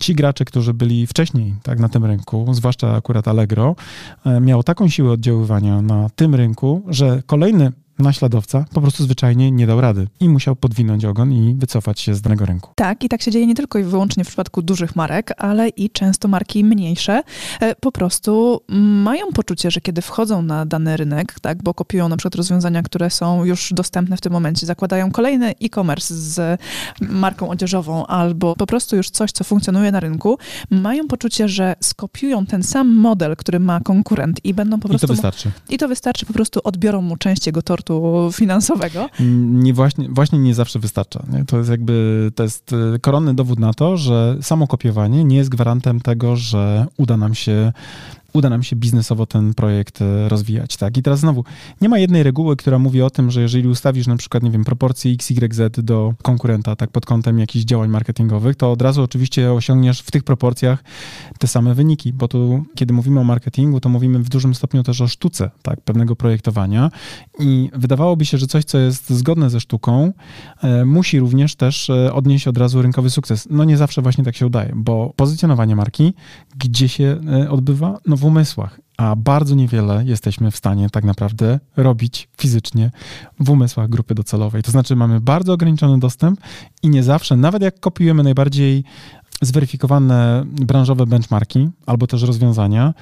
ci 0.01 0.15
gracze, 0.15 0.45
którzy 0.45 0.75
byli 0.75 1.07
wcześniej 1.07 1.55
tak, 1.62 1.79
na 1.79 1.89
tym 1.89 2.05
rynku, 2.05 2.47
zwłaszcza 2.55 2.95
akurat 2.95 3.29
Allegro, 3.29 3.77
e, 4.27 4.41
miało 4.41 4.62
taką 4.62 4.89
siłę 4.89 5.11
oddziaływania 5.11 5.83
na 5.83 6.09
tym 6.17 6.35
rynku, 6.35 6.83
że 6.89 7.23
kolejny 7.27 7.73
naśladowca 7.99 8.65
po 8.75 8.81
prostu 8.81 9.05
zwyczajnie 9.05 9.51
nie 9.51 9.67
dał 9.67 9.81
rady 9.81 10.09
i 10.21 10.29
musiał 10.29 10.57
podwinąć 10.57 11.05
ogon 11.05 11.33
i 11.33 11.55
wycofać 11.55 12.01
się 12.01 12.15
z 12.15 12.21
danego 12.21 12.47
rynku. 12.47 12.71
Tak, 12.75 13.05
i 13.05 13.09
tak 13.09 13.23
się 13.23 13.31
dzieje 13.31 13.47
nie 13.47 13.55
tylko 13.55 13.79
i 13.79 13.83
wyłącznie 13.83 14.25
w 14.25 14.27
przypadku 14.27 14.63
dużych 14.63 14.97
marek, 14.97 15.33
ale 15.37 15.69
i 15.69 15.91
często 15.91 16.29
marki 16.29 16.65
mniejsze 16.65 17.23
e, 17.61 17.75
po 17.75 17.93
prostu 17.93 18.61
mają 19.03 19.27
poczucie, 19.35 19.71
że 19.71 19.81
kiedy 19.81 20.03
wchodzą 20.03 20.43
na 20.43 20.67
dany 20.67 20.97
rynek, 20.97 21.41
tak, 21.41 21.63
bo 21.63 21.75
kopiują 21.75 22.09
na 22.09 22.17
przykład 22.17 22.35
rozwiązania, 22.35 22.83
które 22.83 23.11
są 23.11 23.45
już 23.45 23.73
dostępne 23.73 24.17
w 24.17 24.21
tym 24.21 24.33
momencie, 24.33 24.67
zakładają 24.67 25.11
kolejny 25.11 25.55
e-commerce 25.63 26.15
z 26.15 26.61
marką 27.01 27.49
odzieżową 27.49 28.07
albo 28.07 28.57
po 28.57 28.67
prostu 28.67 28.97
już 28.97 29.11
coś, 29.11 29.33
co 29.33 29.45
funkcjonuje 29.45 29.93
na 29.93 30.01
rynku, 30.01 30.39
mają 30.71 31.09
poczucie, 31.09 31.49
że 31.49 31.77
skopiują 31.81 32.47
ten 32.47 32.63
sam 32.63 32.95
model, 32.95 33.37
który 33.37 33.61
ma 33.61 33.81
konkurent 33.81 34.45
i 34.45 34.55
będą 34.55 34.81
po 34.81 34.89
I 34.89 34.91
prostu... 34.91 35.07
to 35.07 35.13
wystarczy. 35.13 35.51
I 35.69 35.79
to 35.79 35.89
wystarczy, 35.89 36.27
po 36.27 36.33
prostu 36.33 36.61
odbiorą 36.65 37.03
mu 37.03 37.17
część 37.17 37.47
jego 37.47 37.63
tortu 37.63 37.86
finansowego. 38.33 39.09
Nie 39.51 39.75
właśnie, 39.75 40.09
właśnie 40.09 40.38
nie 40.38 40.55
zawsze 40.55 40.79
wystarcza. 40.79 41.22
Nie? 41.33 41.44
To 41.44 41.59
jest 41.59 41.70
jakby, 41.70 42.31
to 42.35 42.42
jest 42.42 42.72
y, 42.72 42.99
koronny 43.01 43.35
dowód 43.35 43.59
na 43.59 43.75
to, 43.75 43.96
że 43.96 44.38
samo 44.42 44.66
kopiowanie 44.66 45.25
nie 45.25 45.37
jest 45.37 45.51
gwarantem 45.51 46.01
tego, 46.01 46.37
że 46.37 46.87
uda 46.96 47.16
nam 47.16 47.35
się 47.35 47.72
uda 48.37 48.51
nam 48.51 48.62
się 48.62 48.77
biznesowo 48.77 49.27
ten 49.27 49.55
projekt 49.55 50.03
e, 50.03 50.29
rozwijać, 50.29 50.77
tak? 50.77 50.96
I 50.96 51.03
teraz 51.03 51.20
znowu, 51.20 51.44
nie 51.81 51.88
ma 51.88 51.99
jednej 51.99 52.22
reguły, 52.22 52.57
która 52.57 52.79
mówi 52.79 53.03
o 53.03 53.11
tym, 53.11 53.31
że 53.31 53.40
jeżeli 53.40 53.68
ustawisz 53.68 54.07
na 54.07 54.16
przykład, 54.16 54.42
nie 54.42 54.51
wiem, 54.51 54.64
proporcje 54.64 55.12
XYZ 55.12 55.61
do 55.83 56.14
konkurenta, 56.22 56.77
tak, 56.77 56.90
pod 56.90 57.07
kątem 57.07 57.38
jakichś 57.38 57.64
działań 57.64 57.90
marketingowych, 57.90 58.57
to 58.57 58.72
od 58.72 58.83
razu 58.83 59.03
oczywiście 59.03 59.53
osiągniesz 59.53 60.01
w 60.01 60.11
tych 60.11 60.25
proporcjach 60.25 60.85
te 61.38 61.46
same 61.46 61.75
wyniki, 61.75 62.12
bo 62.12 62.29
tu, 62.29 62.64
kiedy 62.75 62.94
mówimy 62.94 63.20
o 63.20 63.25
marketingu, 63.25 63.81
to 63.81 63.88
mówimy 63.88 64.18
w 64.18 64.29
dużym 64.29 64.55
stopniu 64.55 64.83
też 64.83 65.01
o 65.01 65.09
sztuce, 65.09 65.51
tak, 65.62 65.81
pewnego 65.81 66.16
projektowania 66.16 66.90
i 67.38 67.70
wydawałoby 67.72 68.25
się, 68.25 68.38
że 68.38 68.46
coś, 68.46 68.64
co 68.64 68.79
jest 68.79 69.11
zgodne 69.11 69.51
ze 69.51 69.61
sztuką, 69.61 70.12
e, 70.62 70.85
musi 70.85 71.20
również 71.20 71.55
też 71.55 71.90
e, 71.90 72.12
odnieść 72.12 72.49
od 72.49 72.59
razu 72.59 72.83
rynkowy 72.83 73.11
sukces. 73.11 73.49
No 73.51 73.64
nie 73.64 73.77
zawsze 73.77 74.03
właśnie 74.03 74.25
tak 74.25 74.37
się 74.37 74.46
udaje, 74.46 74.72
bo 74.77 75.12
pozycjonowanie 75.16 75.77
marki, 75.77 76.14
gdzie 76.57 76.88
się 76.88 77.20
e, 77.33 77.51
odbywa? 77.51 77.99
No 78.07 78.16
w 78.16 78.25
umysłach. 78.27 78.81
A 78.97 79.17
bardzo 79.17 79.55
niewiele 79.55 80.05
jesteśmy 80.05 80.51
w 80.51 80.57
stanie 80.57 80.91
tak 80.91 81.05
naprawdę 81.05 81.61
robić 81.77 82.29
fizycznie 82.39 82.91
w 83.41 83.51
umysłach 83.51 83.89
grupy 83.89 84.15
docelowej. 84.15 84.62
To 84.62 84.71
znaczy, 84.71 84.97
mamy 84.97 85.21
bardzo 85.21 85.53
ograniczony 85.53 85.99
dostęp 85.99 86.41
i 86.83 86.89
nie 86.89 87.03
zawsze, 87.03 87.37
nawet 87.37 87.62
jak 87.62 87.81
kopiujemy 87.81 88.23
najbardziej 88.23 88.85
zweryfikowane 89.43 90.45
branżowe 90.47 91.07
benchmarki 91.07 91.69
albo 91.87 92.07
też 92.07 92.23
rozwiązania, 92.23 92.95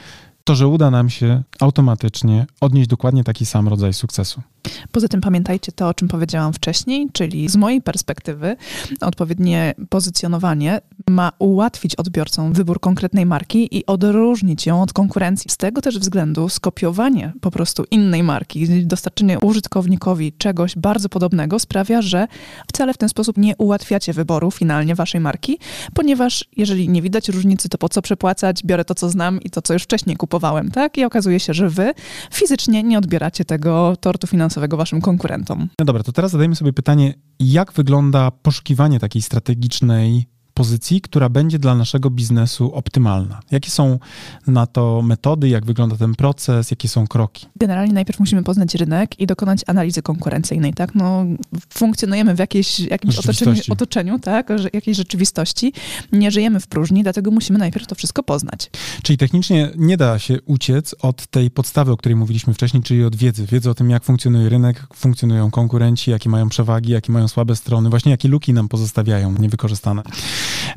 to, 0.45 0.55
że 0.55 0.69
uda 0.69 0.91
nam 0.91 1.11
się 1.11 1.43
automatycznie 1.61 2.47
odnieść 2.61 2.89
dokładnie 2.89 3.25
taki 3.25 3.47
sam 3.47 3.69
rodzaj 3.69 3.93
sukcesu. 3.93 4.43
Poza 4.93 5.09
tym 5.09 5.21
pamiętajcie 5.21 5.73
to, 5.73 5.89
o 5.89 5.95
czym 5.95 6.09
powiedziałam 6.09 6.53
wcześniej, 6.53 7.09
czyli 7.13 7.49
z 7.49 7.57
mojej 7.57 7.83
perspektywy 7.83 8.57
odpowiednie 9.01 9.75
pozycjonowanie 9.89 10.81
ma 11.11 11.33
ułatwić 11.39 11.97
odbiorcom 11.97 12.53
wybór 12.53 12.81
konkretnej 12.81 13.27
marki 13.27 13.79
i 13.79 13.87
odróżnić 13.87 14.67
ją 14.67 14.83
od 14.83 14.93
konkurencji. 14.93 15.51
Z 15.51 15.57
tego 15.57 15.83
też 15.83 15.99
względu 15.99 16.49
skopiowanie 16.49 17.33
po 17.41 17.51
prostu 17.51 17.85
innej 17.91 18.23
marki, 18.23 18.87
dostarczenie 18.87 19.41
użytkownikowi 19.41 20.33
czegoś 20.33 20.77
bardzo 20.77 21.09
podobnego 21.09 21.59
sprawia, 21.59 22.03
że 22.03 22.27
wcale 22.69 22.95
w 22.95 22.99
ten 22.99 23.09
sposób 23.09 23.39
nie 23.39 23.57
ułatwiacie 23.57 24.13
wyboru 24.13 24.51
finalnie 24.51 24.95
waszej 24.95 25.21
marki, 25.21 25.59
ponieważ 25.95 26.45
jeżeli 26.57 26.89
nie 26.89 27.03
widać 27.03 27.29
różnicy, 27.29 27.69
to 27.69 27.79
po 27.79 27.89
co 27.89 28.03
przepłacać? 28.03 28.63
Biorę 28.65 28.85
to, 28.85 28.95
co 28.95 29.11
znam 29.11 29.41
i 29.41 29.51
to, 29.51 29.63
co 29.63 29.73
już 29.73 29.83
wcześniej 29.83 30.17
kupowałem, 30.17 30.71
tak? 30.71 30.99
I 30.99 31.05
okazuje 31.05 31.41
się, 31.41 31.55
że 31.55 31.69
wy 31.69 31.93
fizycznie 32.33 32.83
nie 32.83 32.99
odbieracie 32.99 33.45
tego 33.45 33.97
tortu 34.01 34.27
finansowego 34.27 34.54
waszym 34.77 35.01
konkurentom. 35.01 35.69
No 35.79 35.85
dobra, 35.85 36.03
to 36.03 36.13
teraz 36.13 36.31
zadajmy 36.31 36.57
sobie 36.57 36.73
pytanie, 36.73 37.15
jak 37.41 37.73
wygląda 37.73 38.31
poszukiwanie 38.31 39.01
takiej 39.01 39.23
strategicznej 39.23 40.34
pozycji, 40.55 41.01
która 41.01 41.29
będzie 41.29 41.59
dla 41.59 41.75
naszego 41.75 42.11
biznesu 42.11 42.75
optymalna? 42.75 43.41
Jakie 43.51 43.71
są 43.71 43.99
na 44.47 44.67
to 44.67 45.03
metody, 45.03 45.49
jak 45.49 45.65
wygląda 45.65 45.97
ten 45.97 46.15
proces, 46.15 46.71
jakie 46.71 46.89
są 46.89 47.07
kroki? 47.07 47.47
Generalnie 47.57 47.93
najpierw 47.93 48.21
musimy 48.21 48.43
poznać 48.43 48.75
rynek 48.75 49.21
i 49.21 49.27
dokonać 49.27 49.61
analizy 49.67 50.03
konkurencyjnej, 50.03 50.75
tak? 50.75 50.95
No, 50.95 51.25
funkcjonujemy 51.69 52.35
w 52.35 52.39
jakiejś, 52.39 52.81
jakimś 52.81 53.19
otoczeniu, 53.19 53.63
otoczeniu, 53.69 54.19
tak? 54.19 54.49
Jakiejś 54.73 54.97
rzeczywistości. 54.97 55.73
Nie 56.13 56.31
żyjemy 56.31 56.61
w 56.61 56.67
próżni, 56.67 57.03
dlatego 57.03 57.31
musimy 57.31 57.59
najpierw 57.59 57.87
to 57.87 57.95
wszystko 57.95 58.23
poznać. 58.23 58.71
Czyli 59.03 59.19
technicznie 59.19 59.71
nie 59.77 59.97
da 59.97 60.19
się 60.19 60.41
uciec 60.47 60.95
od 61.03 61.27
tej 61.27 61.51
podstawy, 61.51 61.93
o 61.93 61.97
której 61.97 62.17
mówiliśmy 62.17 62.55
wcześniej, 62.55 62.83
czyli 62.83 63.05
od 63.05 63.17
wiedzy. 63.17 63.47
Wiedzy 63.47 63.71
o 63.71 63.75
tym, 63.75 63.91
jak 63.91 64.05
funkcjonuje 64.05 64.49
rynek, 64.49 64.87
funkcjonują 64.95 65.51
konkurenci, 65.51 66.11
jakie 66.11 66.31
mają 66.31 66.49
przewagi, 66.49 66.93
jakie 66.93 67.13
mają 67.13 67.29
słabe 67.29 67.57
strony, 67.57 67.91
właśnie 67.91 68.11
jakie 68.11 68.29
luki 68.29 68.53
nam 68.53 68.69
pozostawiają 68.69 69.35
niewykorzystane. 69.39 70.03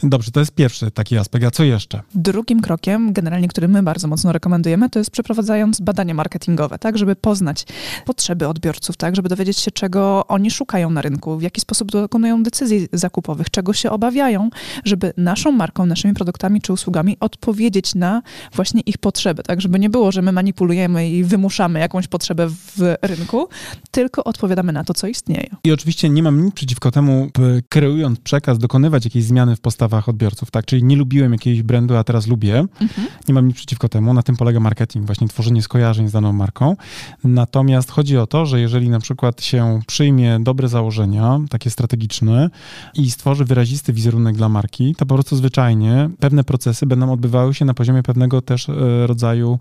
Dobrze, 0.03 0.31
to 0.31 0.39
jest 0.39 0.51
pierwszy 0.51 0.91
taki 0.91 1.17
aspekt. 1.17 1.45
A 1.45 1.51
co 1.51 1.63
jeszcze? 1.63 2.01
Drugim 2.15 2.61
krokiem, 2.61 3.13
generalnie, 3.13 3.47
który 3.47 3.67
my 3.67 3.83
bardzo 3.83 4.07
mocno 4.07 4.31
rekomendujemy, 4.31 4.89
to 4.89 4.99
jest 4.99 5.11
przeprowadzając 5.11 5.81
badania 5.81 6.13
marketingowe, 6.13 6.79
tak, 6.79 6.97
żeby 6.97 7.15
poznać 7.15 7.65
potrzeby 8.05 8.47
odbiorców, 8.47 8.97
tak, 8.97 9.15
żeby 9.15 9.29
dowiedzieć 9.29 9.57
się, 9.57 9.71
czego 9.71 10.27
oni 10.27 10.51
szukają 10.51 10.89
na 10.89 11.01
rynku, 11.01 11.37
w 11.37 11.41
jaki 11.41 11.61
sposób 11.61 11.91
dokonują 11.91 12.43
decyzji 12.43 12.87
zakupowych, 12.93 13.49
czego 13.49 13.73
się 13.73 13.89
obawiają, 13.89 14.49
żeby 14.85 15.13
naszą 15.17 15.51
marką, 15.51 15.85
naszymi 15.85 16.13
produktami 16.13 16.61
czy 16.61 16.73
usługami 16.73 17.17
odpowiedzieć 17.19 17.95
na 17.95 18.21
właśnie 18.53 18.81
ich 18.81 18.97
potrzeby, 18.97 19.43
tak, 19.43 19.61
żeby 19.61 19.79
nie 19.79 19.89
było, 19.89 20.11
że 20.11 20.21
my 20.21 20.31
manipulujemy 20.31 21.09
i 21.09 21.23
wymuszamy 21.23 21.79
jakąś 21.79 22.07
potrzebę 22.07 22.47
w 22.49 22.95
rynku, 23.01 23.47
tylko 23.91 24.23
odpowiadamy 24.23 24.73
na 24.73 24.83
to, 24.83 24.93
co 24.93 25.07
istnieje. 25.07 25.49
I 25.63 25.71
oczywiście 25.71 26.09
nie 26.09 26.23
mam 26.23 26.45
nic 26.45 26.53
przeciwko 26.53 26.91
temu, 26.91 27.29
by 27.39 27.63
kreując 27.69 28.19
przekaz, 28.19 28.57
dokonywać 28.57 29.05
jakiejś 29.05 29.25
zmiany 29.25 29.55
w 29.57 29.59
postawach 29.59 30.09
odbiorców, 30.09 30.51
tak? 30.51 30.65
Czyli 30.65 30.83
nie 30.83 30.95
lubiłem 30.95 31.31
jakiegoś 31.31 31.63
brandu, 31.63 31.95
a 31.95 32.03
teraz 32.03 32.27
lubię. 32.27 32.59
Mhm. 32.59 33.07
Nie 33.27 33.33
mam 33.33 33.47
nic 33.47 33.57
przeciwko 33.57 33.89
temu. 33.89 34.13
Na 34.13 34.23
tym 34.23 34.35
polega 34.37 34.59
marketing, 34.59 35.05
właśnie 35.05 35.27
tworzenie 35.27 35.61
skojarzeń 35.61 36.07
z 36.07 36.11
daną 36.11 36.33
marką. 36.33 36.75
Natomiast 37.23 37.91
chodzi 37.91 38.17
o 38.17 38.27
to, 38.27 38.45
że 38.45 38.59
jeżeli 38.59 38.89
na 38.89 38.99
przykład 38.99 39.41
się 39.43 39.79
przyjmie 39.87 40.39
dobre 40.39 40.67
założenia, 40.67 41.39
takie 41.49 41.69
strategiczne 41.69 42.49
i 42.93 43.11
stworzy 43.11 43.45
wyrazisty 43.45 43.93
wizerunek 43.93 44.35
dla 44.35 44.49
marki, 44.49 44.95
to 44.95 45.05
po 45.05 45.13
prostu 45.13 45.35
zwyczajnie 45.35 46.09
pewne 46.19 46.43
procesy 46.43 46.85
będą 46.85 47.11
odbywały 47.11 47.53
się 47.53 47.65
na 47.65 47.73
poziomie 47.73 48.03
pewnego 48.03 48.41
też 48.41 48.69
e, 48.69 49.07
rodzaju 49.07 49.59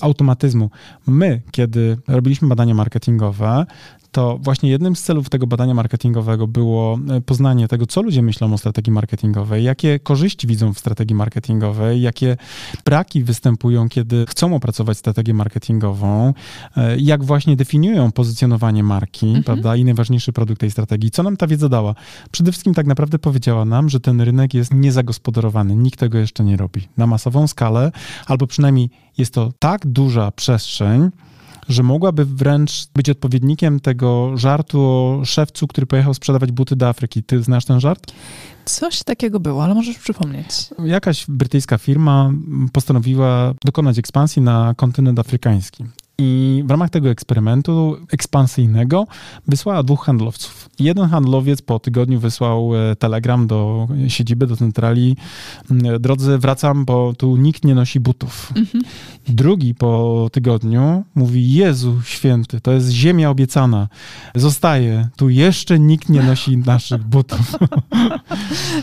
automatyzmu. 0.00 0.70
My, 1.06 1.42
kiedy 1.50 1.98
robiliśmy 2.08 2.48
badania 2.48 2.74
marketingowe, 2.74 3.66
to 4.16 4.38
właśnie 4.42 4.70
jednym 4.70 4.96
z 4.96 5.02
celów 5.02 5.28
tego 5.28 5.46
badania 5.46 5.74
marketingowego 5.74 6.46
było 6.46 6.98
e, 7.10 7.20
poznanie 7.20 7.68
tego, 7.68 7.86
co 7.86 8.02
ludzie 8.02 8.22
myślą 8.22 8.54
o 8.54 8.58
strategii 8.58 8.92
marketingowej, 8.92 9.64
jakie 9.64 9.98
korzyści 9.98 10.46
widzą 10.46 10.74
w 10.74 10.78
strategii 10.78 11.14
marketingowej, 11.16 12.02
jakie 12.02 12.36
braki 12.84 13.22
występują, 13.22 13.88
kiedy 13.88 14.24
chcą 14.28 14.54
opracować 14.54 14.98
strategię 14.98 15.34
marketingową, 15.34 16.34
e, 16.76 16.98
jak 16.98 17.24
właśnie 17.24 17.56
definiują 17.56 18.12
pozycjonowanie 18.12 18.82
marki, 18.82 19.26
Mhm. 19.26 19.44
prawda, 19.44 19.76
i 19.76 19.84
najważniejszy 19.84 20.32
produkt 20.32 20.60
tej 20.60 20.70
strategii. 20.70 21.10
Co 21.10 21.22
nam 21.22 21.36
ta 21.36 21.46
wiedza 21.46 21.68
dała? 21.68 21.94
Przede 22.30 22.52
wszystkim 22.52 22.74
tak 22.74 22.86
naprawdę 22.86 23.18
powiedziała 23.18 23.64
nam, 23.64 23.88
że 23.88 24.00
ten 24.00 24.20
rynek 24.20 24.54
jest 24.54 24.74
niezagospodarowany, 24.74 25.76
nikt 25.76 26.00
tego 26.00 26.18
jeszcze 26.18 26.44
nie 26.44 26.56
robi. 26.56 26.88
Na 26.96 27.06
masową 27.06 27.46
skalę, 27.46 27.92
albo 28.26 28.46
przynajmniej 28.46 28.90
jest 29.18 29.34
to 29.34 29.52
tak 29.58 29.86
duża 29.86 30.30
przestrzeń, 30.30 31.10
że 31.68 31.82
mogłaby 31.82 32.24
wręcz 32.24 32.86
być 32.94 33.10
odpowiednikiem 33.10 33.80
tego 33.80 34.36
żartu 34.36 34.80
o 34.80 35.20
szewcu, 35.24 35.66
który 35.66 35.86
pojechał 35.86 36.14
sprzedawać 36.14 36.52
buty 36.52 36.76
do 36.76 36.88
Afryki. 36.88 37.22
Ty 37.22 37.42
znasz 37.42 37.64
ten 37.64 37.80
żart? 37.80 38.12
Coś 38.64 39.02
takiego 39.02 39.40
było, 39.40 39.64
ale 39.64 39.74
możesz 39.74 39.98
przypomnieć. 39.98 40.48
Jakaś 40.84 41.24
brytyjska 41.28 41.78
firma 41.78 42.30
postanowiła 42.72 43.54
dokonać 43.64 43.98
ekspansji 43.98 44.42
na 44.42 44.74
kontynent 44.76 45.18
afrykański. 45.18 45.84
I 46.18 46.62
w 46.66 46.70
ramach 46.70 46.90
tego 46.90 47.10
eksperymentu 47.10 47.96
ekspansyjnego 48.12 49.06
wysłała 49.48 49.82
dwóch 49.82 50.04
handlowców. 50.04 50.70
Jeden 50.78 51.08
handlowiec 51.08 51.62
po 51.62 51.78
tygodniu 51.78 52.20
wysłał 52.20 52.70
e, 52.76 52.96
telegram 52.96 53.46
do 53.46 53.88
siedziby, 54.08 54.46
do 54.46 54.56
centrali. 54.56 55.16
Drodzy, 56.00 56.38
wracam, 56.38 56.84
bo 56.84 57.12
tu 57.14 57.36
nikt 57.36 57.64
nie 57.64 57.74
nosi 57.74 58.00
butów. 58.00 58.52
Mhm. 58.56 58.84
Drugi 59.28 59.74
po 59.74 60.28
tygodniu 60.32 61.04
mówi: 61.14 61.52
Jezu 61.52 62.02
święty, 62.04 62.60
to 62.60 62.72
jest 62.72 62.90
ziemia 62.90 63.30
obiecana. 63.30 63.88
Zostaje. 64.34 65.08
Tu 65.16 65.28
jeszcze 65.28 65.78
nikt 65.78 66.08
nie 66.08 66.22
nosi 66.22 66.56
naszych 66.56 67.04
butów. 67.04 67.52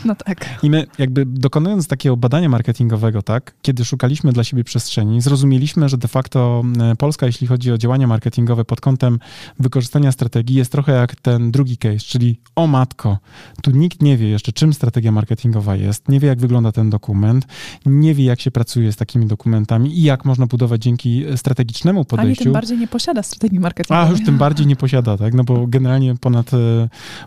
No 0.06 0.16
tak. 0.16 0.60
I 0.64 0.70
my, 0.70 0.88
jakby 0.98 1.26
dokonując 1.26 1.88
takiego 1.88 2.18
badania 2.18 2.50
marketingowego, 2.50 3.22
tak, 3.22 3.54
kiedy 3.62 3.86
szukaliśmy 3.86 4.34
dla 4.34 4.44
siebie 4.44 4.64
przestrzeni, 4.64 5.22
zrozumieliśmy, 5.22 5.90
że 5.90 5.98
de 5.98 6.08
facto 6.08 6.64
e, 6.80 6.96
Jeśli 7.26 7.48
chodzi 7.48 7.72
o 7.72 7.78
działania 7.78 8.08
marketingowe 8.08 8.66
pod 8.66 8.82
kątem 8.82 9.20
wykorzystania 9.60 10.12
strategii, 10.12 10.56
jest 10.56 10.72
trochę 10.72 10.92
jak 10.92 11.16
ten 11.16 11.52
drugi 11.52 11.78
case, 11.78 12.00
czyli 12.00 12.40
o 12.56 12.68
matko, 12.68 13.18
tu 13.62 13.72
nikt 13.72 14.02
nie 14.02 14.18
wie 14.18 14.30
jeszcze, 14.30 14.52
czym 14.52 14.74
strategia 14.74 15.12
marketingowa 15.12 15.76
jest, 15.76 16.10
nie 16.10 16.20
wie, 16.20 16.28
jak 16.28 16.40
wygląda 16.40 16.72
ten 16.72 16.90
dokument, 16.90 17.48
nie 17.86 18.14
wie, 18.14 18.26
jak 18.26 18.42
się 18.42 18.52
pracuje 18.52 18.92
z 18.92 18.96
takimi 18.96 19.26
dokumentami 19.26 20.00
i 20.00 20.04
jak 20.04 20.26
można 20.26 20.48
budować 20.48 20.82
dzięki 20.82 21.26
strategicznemu 21.36 22.06
podejściu. 22.06 22.42
Ani 22.42 22.44
tym 22.44 22.54
bardziej 22.54 22.78
nie 22.78 22.88
posiada 22.88 23.24
strategii 23.24 23.60
marketingowej. 23.60 24.08
A, 24.08 24.12
już 24.12 24.26
tym 24.26 24.38
bardziej 24.38 24.68
nie 24.68 24.76
posiada, 24.76 25.18
tak, 25.18 25.34
no 25.34 25.44
bo 25.44 25.68
generalnie 25.68 26.16
ponad 26.16 26.54
e, 26.54 26.58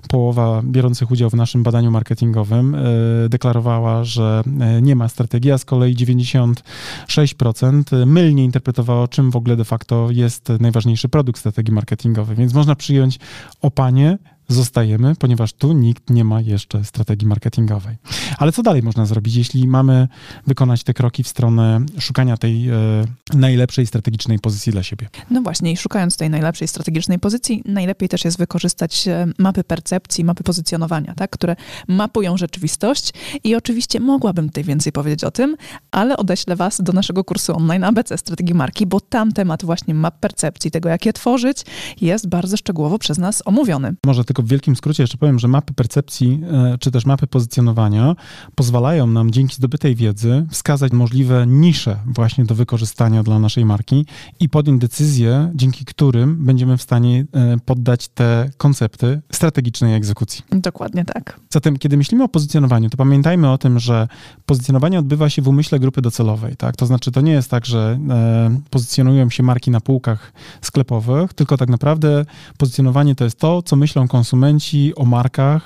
połowa 0.09 0.63
biorących 0.65 1.11
udział 1.11 1.31
w 1.31 1.35
naszym 1.35 1.63
badaniu 1.63 1.91
marketingowym 1.91 2.75
e, 2.75 2.79
deklarowała, 3.29 4.05
że 4.05 4.43
e, 4.61 4.83
nie 4.83 4.97
ma 4.97 5.09
strategii, 5.09 5.53
a 5.53 5.59
z 5.59 5.65
kolei 5.65 5.97
96% 5.97 8.07
mylnie 8.07 8.45
interpretowało, 8.45 9.09
czym 9.09 9.31
w 9.31 9.37
ogóle 9.37 9.57
de 9.57 9.65
facto 9.65 9.86
jest 10.11 10.49
najważniejszy 10.61 11.09
produkt 11.09 11.39
strategii 11.39 11.75
marketingowej. 11.75 12.37
Więc 12.37 12.55
można 12.55 12.75
przyjąć 12.77 13.19
opanie 13.61 14.19
zostajemy, 14.49 15.15
ponieważ 15.19 15.53
tu 15.53 15.73
nikt 15.73 16.11
nie 16.11 16.25
ma 16.25 16.41
jeszcze 16.41 16.85
strategii 16.85 17.29
marketingowej. 17.29 17.97
Ale 18.39 18.53
co 18.53 18.63
dalej 18.63 18.83
można 18.83 19.07
zrobić, 19.07 19.37
jeśli 19.37 19.69
mamy 19.69 20.09
wykonać 20.47 20.85
te 20.85 20.95
kroki 20.95 21.23
w 21.23 21.29
stronę 21.29 21.81
szukania 21.99 22.37
tej 22.37 22.69
e, 22.69 22.75
najlepszej 23.35 23.87
strategicznej 23.87 24.39
pozycji 24.39 24.73
dla 24.73 24.83
siebie? 24.83 25.09
No 25.31 25.43
właśnie, 25.43 25.73
i 25.73 25.77
szukając 25.77 26.17
tej 26.17 26.31
najlepszej 26.31 26.69
strategicznej 26.69 27.19
pozycji, 27.19 27.63
najlepiej 27.65 28.09
też 28.09 28.25
jest 28.25 28.39
wykorzystać 28.39 29.09
e, 29.09 29.27
mapy 29.39 29.65
percepcji, 29.65 30.25
mapy 30.25 30.45
pozycjonowania, 30.45 31.15
tak, 31.15 31.31
które 31.31 31.57
mapują 31.89 32.37
rzeczywistość. 32.37 33.13
I 33.45 33.55
oczywiście 33.55 34.01
mogłabym 34.01 34.47
tutaj 34.47 34.65
więcej 34.65 34.93
powiedzieć 34.93 35.25
o 35.25 35.31
tym, 35.31 35.57
ale 35.91 36.17
odeślę 36.17 36.57
Was 36.57 36.81
do 36.81 36.93
naszego 36.93 37.25
kursu 37.25 37.57
online 37.57 37.85
ABC 37.85 38.19
Strategii 38.19 38.55
Marki, 38.55 38.87
bo 38.87 39.01
tam 39.01 39.33
temat 39.33 39.65
właśnie 39.65 39.95
map 39.95 40.21
percepcji, 40.21 40.71
tego 40.71 40.89
jak 40.89 41.07
je 41.07 41.13
tworzyć, 41.13 41.63
jest 42.01 42.29
bardzo 42.29 42.57
szczegółowo 42.57 42.99
przez 42.99 43.19
nas 43.19 43.43
omówiony. 43.45 43.95
Może 44.07 44.25
tylko 44.25 44.36
tylko 44.37 44.47
w 44.47 44.51
wielkim 44.51 44.77
skrócie 44.77 45.03
jeszcze 45.03 45.19
powiem, 45.19 45.39
że 45.39 45.49
mapy 45.49 45.75
percepcji, 45.75 46.41
e, 46.53 46.79
czy 46.79 46.91
też 46.91 47.07
mapy 47.07 47.27
pozycjonowania 47.27 48.17
pozwalają 48.55 49.07
nam 49.07 49.31
dzięki 49.31 49.55
zdobytej 49.57 49.95
wiedzy 49.95 50.47
wskazać 50.51 50.93
możliwe 50.93 51.47
nisze 51.47 51.97
właśnie 52.07 52.45
do 52.45 52.55
wykorzystania 52.55 53.23
dla 53.23 53.39
naszej 53.39 53.65
marki 53.65 54.07
i 54.41 54.49
podjąć 54.49 54.81
decyzje, 54.81 55.53
dzięki 55.55 55.85
którym 55.85 56.45
będziemy 56.45 56.77
w 56.77 56.83
stanie 56.83 57.25
e, 57.33 57.57
poddać 57.65 58.09
te 58.09 58.51
koncepty 58.57 59.21
strategicznej 59.33 59.95
egzekucji. 59.95 60.45
Dokładnie 60.51 61.05
tak. 61.05 61.41
Zatem, 61.51 61.77
kiedy 61.77 61.97
myślimy 61.97 62.25
o 62.25 62.29
pozycjonowaniu, 62.29 62.91
to 62.91 62.97
pamiętajmy 62.97 63.51
o 63.51 63.59
tym, 63.59 63.79
że 63.79 64.09
pozycjonowanie 64.47 64.99
odbywa 64.99 65.31
się 65.31 65.43
w 65.43 65.49
umyśle 65.49 65.79
grupy 65.79 66.03
docelowej. 66.03 66.57
Tak? 66.57 66.77
To 66.77 66.87
znaczy, 66.87 67.13
to 67.13 67.21
nie 67.21 67.33
jest 67.33 67.51
tak, 67.51 67.67
że 67.67 67.99
e, 68.11 68.61
pozycjonują 68.71 69.31
się 69.31 69.43
marki 69.43 69.71
na 69.71 69.81
półkach 69.81 70.33
sklepowych, 70.61 71.35
tylko 71.35 71.57
tak 71.57 71.69
naprawdę 71.69 72.25
pozycjonowanie 72.59 73.15
to 73.15 73.25
jest 73.25 73.39
to, 73.39 73.63
co 73.63 73.77
myślą 73.77 74.09
konsumenci 74.09 74.26
konsumenci 74.27 74.95
o 74.95 75.05
markach 75.05 75.63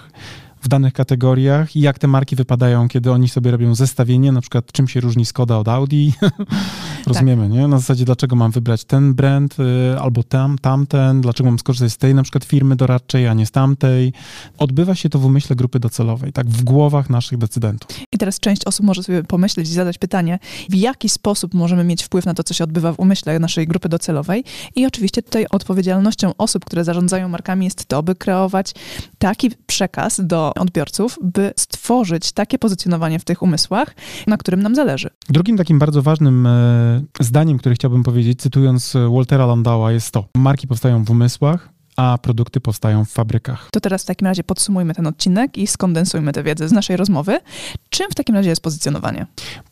w 0.60 0.68
danych 0.68 0.92
kategoriach 0.92 1.76
i 1.76 1.80
jak 1.80 1.98
te 1.98 2.06
marki 2.06 2.36
wypadają, 2.36 2.88
kiedy 2.88 3.12
oni 3.12 3.28
sobie 3.28 3.50
robią 3.50 3.74
zestawienie, 3.74 4.32
na 4.32 4.40
przykład 4.40 4.72
czym 4.72 4.88
się 4.88 5.00
różni 5.00 5.26
Skoda 5.26 5.56
od 5.58 5.68
Audi. 5.68 6.08
Rozumiemy, 7.06 7.42
tak. 7.42 7.52
nie? 7.52 7.68
Na 7.68 7.78
zasadzie, 7.78 8.04
dlaczego 8.04 8.36
mam 8.36 8.50
wybrać 8.50 8.84
ten 8.84 9.14
brand 9.14 9.56
y, 9.60 10.00
albo 10.00 10.22
tam, 10.22 10.58
tamten, 10.58 11.20
dlaczego 11.20 11.50
mam 11.50 11.58
skorzystać 11.58 11.92
z 11.92 11.96
tej 11.96 12.14
na 12.14 12.22
przykład 12.22 12.44
firmy 12.44 12.76
doradczej, 12.76 13.26
a 13.26 13.34
nie 13.34 13.46
z 13.46 13.50
tamtej. 13.50 14.12
Odbywa 14.58 14.94
się 14.94 15.08
to 15.08 15.18
w 15.18 15.24
umyśle 15.24 15.56
grupy 15.56 15.80
docelowej, 15.80 16.32
tak, 16.32 16.48
w 16.48 16.64
głowach 16.64 17.10
naszych 17.10 17.38
decydentów. 17.38 17.88
I 18.12 18.18
teraz 18.18 18.40
część 18.40 18.64
osób 18.64 18.86
może 18.86 19.02
sobie 19.02 19.22
pomyśleć 19.22 19.68
i 19.68 19.72
zadać 19.72 19.98
pytanie, 19.98 20.38
w 20.70 20.74
jaki 20.74 21.08
sposób 21.08 21.54
możemy 21.54 21.84
mieć 21.84 22.02
wpływ 22.02 22.26
na 22.26 22.34
to, 22.34 22.44
co 22.44 22.54
się 22.54 22.64
odbywa 22.64 22.92
w 22.92 23.00
umyśle 23.00 23.38
naszej 23.38 23.66
grupy 23.66 23.88
docelowej. 23.88 24.44
I 24.76 24.86
oczywiście 24.86 25.22
tutaj 25.22 25.46
odpowiedzialnością 25.50 26.32
osób, 26.38 26.64
które 26.64 26.84
zarządzają 26.84 27.28
markami 27.28 27.64
jest 27.64 27.86
to, 27.86 28.02
by 28.02 28.14
kreować 28.14 28.72
taki 29.18 29.50
przekaz 29.66 30.20
do 30.24 30.49
odbiorców, 30.54 31.18
by 31.22 31.52
stworzyć 31.56 32.32
takie 32.32 32.58
pozycjonowanie 32.58 33.18
w 33.18 33.24
tych 33.24 33.42
umysłach, 33.42 33.94
na 34.26 34.36
którym 34.36 34.62
nam 34.62 34.74
zależy. 34.74 35.10
Drugim 35.28 35.56
takim 35.56 35.78
bardzo 35.78 36.02
ważnym 36.02 36.46
e, 36.46 37.02
zdaniem, 37.20 37.58
które 37.58 37.74
chciałbym 37.74 38.02
powiedzieć, 38.02 38.40
cytując 38.40 38.96
Waltera 39.14 39.46
Landała, 39.46 39.92
jest 39.92 40.10
to: 40.10 40.24
marki 40.36 40.66
powstają 40.66 41.04
w 41.04 41.10
umysłach, 41.10 41.68
a 42.00 42.18
produkty 42.18 42.60
powstają 42.60 43.04
w 43.04 43.10
fabrykach. 43.10 43.68
To 43.72 43.80
teraz 43.80 44.02
w 44.02 44.06
takim 44.06 44.26
razie 44.26 44.44
podsumujmy 44.44 44.94
ten 44.94 45.06
odcinek 45.06 45.58
i 45.58 45.66
skondensujmy 45.66 46.32
tę 46.32 46.42
wiedzę 46.42 46.68
z 46.68 46.72
naszej 46.72 46.96
rozmowy. 46.96 47.38
Czym 47.90 48.10
w 48.10 48.14
takim 48.14 48.34
razie 48.34 48.50
jest 48.50 48.62
pozycjonowanie? 48.62 49.26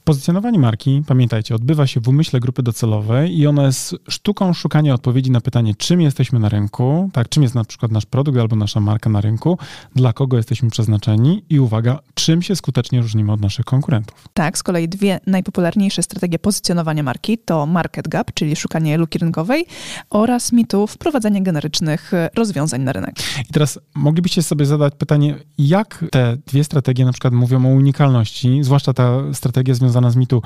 Pozycjonowanie 0.05 0.59
marki, 0.59 1.03
pamiętajcie, 1.07 1.55
odbywa 1.55 1.87
się 1.87 2.01
w 2.01 2.09
umyśle 2.09 2.41
grupy 2.41 2.63
docelowej 2.63 3.39
i 3.39 3.47
ono 3.47 3.67
jest 3.67 3.97
sztuką 4.09 4.53
szukania 4.53 4.95
odpowiedzi 4.95 5.31
na 5.31 5.41
pytanie, 5.41 5.75
czym 5.75 6.01
jesteśmy 6.01 6.39
na 6.39 6.49
rynku, 6.49 7.11
tak, 7.13 7.29
czym 7.29 7.43
jest 7.43 7.55
na 7.55 7.65
przykład 7.65 7.93
nasz 7.93 8.07
produkt 8.07 8.39
albo 8.39 8.57
nasza 8.57 8.81
marka 8.81 9.11
na 9.11 9.21
rynku, 9.21 9.59
dla 9.97 10.13
kogo 10.13 10.37
jesteśmy 10.37 10.71
przeznaczeni 10.71 11.45
i 11.51 11.61
uwaga, 11.61 11.99
czym 12.15 12.43
się 12.43 12.57
skutecznie 12.57 13.01
różnimy 13.01 13.33
od 13.33 13.41
naszych 13.41 13.65
konkurentów. 13.65 14.29
Tak, 14.35 14.59
z 14.59 14.63
kolei 14.63 14.89
dwie 14.89 15.21
najpopularniejsze 15.27 16.03
strategie 16.03 16.39
pozycjonowania 16.39 17.03
marki 17.03 17.39
to 17.39 17.67
market 17.67 18.09
gap, 18.09 18.35
czyli 18.35 18.57
szukanie 18.57 18.99
luki 18.99 19.19
rynkowej 19.19 19.67
oraz 20.11 20.53
mitu 20.53 20.87
wprowadzanie 20.87 21.43
generycznych 21.43 22.13
rozwiązań 22.35 22.83
na 22.83 22.93
rynek. 22.93 23.15
I 23.51 23.53
teraz 23.53 23.79
moglibyście 23.95 24.43
sobie 24.43 24.67
zadać 24.67 24.95
pytanie, 24.99 25.35
jak 25.59 26.05
te 26.11 26.37
dwie 26.47 26.65
strategie 26.65 27.05
na 27.05 27.13
przykład 27.13 27.35
mówią 27.35 27.67
o 27.67 27.69
unikalności, 27.69 28.59
zwłaszcza 28.63 28.93
ta 28.93 29.21
strategia 29.33 29.75
związana 29.75 30.11
z 30.11 30.17
mitu. 30.17 30.43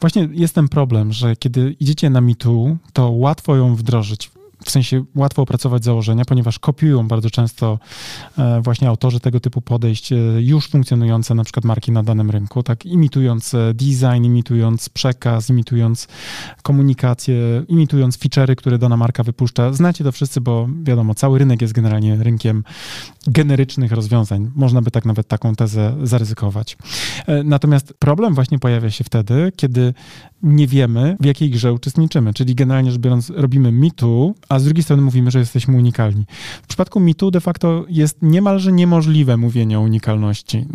Właśnie 0.00 0.28
jest 0.32 0.54
ten 0.54 0.68
problem, 0.68 1.12
że 1.12 1.36
kiedy 1.36 1.76
idziecie 1.80 2.10
na 2.10 2.20
mitu, 2.20 2.76
to 2.92 3.10
łatwo 3.10 3.56
ją 3.56 3.74
wdrożyć 3.74 4.30
w 4.66 4.70
sensie 4.70 5.04
łatwo 5.14 5.42
opracować 5.42 5.84
założenia, 5.84 6.24
ponieważ 6.24 6.58
kopiują 6.58 7.08
bardzo 7.08 7.30
często 7.30 7.78
e, 8.38 8.60
właśnie 8.60 8.88
autorzy 8.88 9.20
tego 9.20 9.40
typu 9.40 9.62
podejść 9.62 10.12
e, 10.12 10.16
już 10.40 10.68
funkcjonujące 10.68 11.34
na 11.34 11.44
przykład 11.44 11.64
marki 11.64 11.92
na 11.92 12.02
danym 12.02 12.30
rynku, 12.30 12.62
tak 12.62 12.86
imitując 12.86 13.54
e, 13.54 13.74
design, 13.74 14.24
imitując 14.24 14.88
przekaz, 14.88 15.50
imitując 15.50 16.08
komunikację, 16.62 17.36
imitując 17.68 18.18
feature'y, 18.18 18.54
które 18.54 18.78
dana 18.78 18.96
marka 18.96 19.22
wypuszcza. 19.22 19.72
Znacie 19.72 20.04
to 20.04 20.12
wszyscy, 20.12 20.40
bo 20.40 20.68
wiadomo, 20.82 21.14
cały 21.14 21.38
rynek 21.38 21.62
jest 21.62 21.74
generalnie 21.74 22.16
rynkiem 22.16 22.64
generycznych 23.26 23.92
rozwiązań. 23.92 24.50
Można 24.54 24.82
by 24.82 24.90
tak 24.90 25.04
nawet 25.04 25.28
taką 25.28 25.54
tezę 25.54 25.96
zaryzykować. 26.02 26.76
Natomiast 27.44 27.94
problem 27.98 28.34
właśnie 28.34 28.58
pojawia 28.58 28.90
się 28.90 29.04
wtedy, 29.04 29.52
kiedy 29.56 29.94
nie 30.46 30.66
wiemy, 30.66 31.16
w 31.20 31.24
jakiej 31.24 31.50
grze 31.50 31.72
uczestniczymy. 31.72 32.34
Czyli 32.34 32.54
generalnie 32.54 32.90
rzecz 32.90 33.00
biorąc, 33.00 33.30
robimy 33.30 33.72
mitu, 33.72 34.34
a 34.48 34.58
z 34.58 34.64
drugiej 34.64 34.82
strony 34.82 35.02
mówimy, 35.02 35.30
że 35.30 35.38
jesteśmy 35.38 35.76
unikalni. 35.76 36.24
W 36.62 36.66
przypadku 36.66 37.00
mitu 37.00 37.30
de 37.30 37.40
facto 37.40 37.84
jest 37.88 38.18
niemalże 38.22 38.72
niemożliwe 38.72 39.36
mówienie 39.36 39.78
o 39.78 39.82
unikalności. 39.82 40.66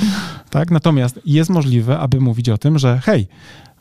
tak? 0.50 0.70
Natomiast 0.70 1.20
jest 1.24 1.50
możliwe, 1.50 1.98
aby 1.98 2.20
mówić 2.20 2.48
o 2.48 2.58
tym, 2.58 2.78
że 2.78 3.00
hej, 3.04 3.28